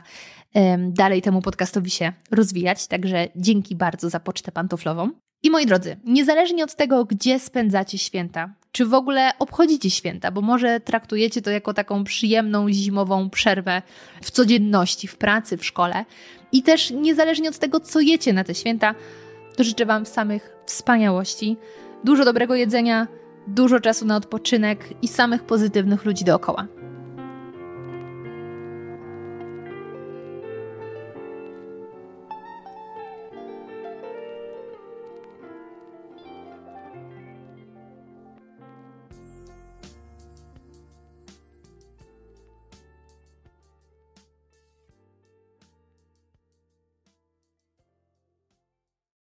um, 0.54 0.94
dalej 0.94 1.22
temu 1.22 1.42
podcastowi 1.42 1.90
się 1.90 2.14
rozwijać. 2.32 2.88
Także 2.88 3.28
dzięki 3.36 3.76
bardzo 3.76 4.10
za 4.10 4.20
pocztę 4.20 4.52
pantoflową. 4.52 5.10
I 5.44 5.50
moi 5.50 5.66
drodzy, 5.66 5.98
niezależnie 6.06 6.64
od 6.64 6.76
tego, 6.76 7.06
gdzie 7.06 7.40
spędzacie 7.40 7.98
święta, 7.98 8.54
czy 8.72 8.86
w 8.86 8.94
ogóle 8.94 9.32
obchodzicie 9.40 9.90
święta, 9.90 10.32
bo 10.32 10.42
może 10.42 10.80
traktujecie 10.80 11.42
to 11.42 11.50
jako 11.50 11.74
taką 11.74 12.04
przyjemną 12.04 12.72
zimową 12.72 13.30
przerwę 13.30 13.82
w 14.22 14.32
codzienności, 14.32 15.08
w 15.08 15.18
pracy, 15.18 15.58
w 15.58 15.66
szkole, 15.66 16.06
i 16.52 16.64
też 16.64 16.92
niezależnie 16.92 17.50
od 17.50 17.58
tego, 17.58 17.80
co 17.80 18.00
jecie 18.00 18.34
na 18.34 18.44
te 18.44 18.56
święta, 18.56 18.96
życzę 19.64 19.86
Wam 19.86 20.06
samych 20.06 20.56
wspaniałości, 20.66 21.58
dużo 22.04 22.26
dobrego 22.26 22.56
jedzenia, 22.56 23.08
dużo 23.48 23.80
czasu 23.80 24.06
na 24.06 24.16
odpoczynek 24.16 25.04
i 25.04 25.08
samych 25.08 25.44
pozytywnych 25.44 26.06
ludzi 26.06 26.26
dookoła. 26.26 26.68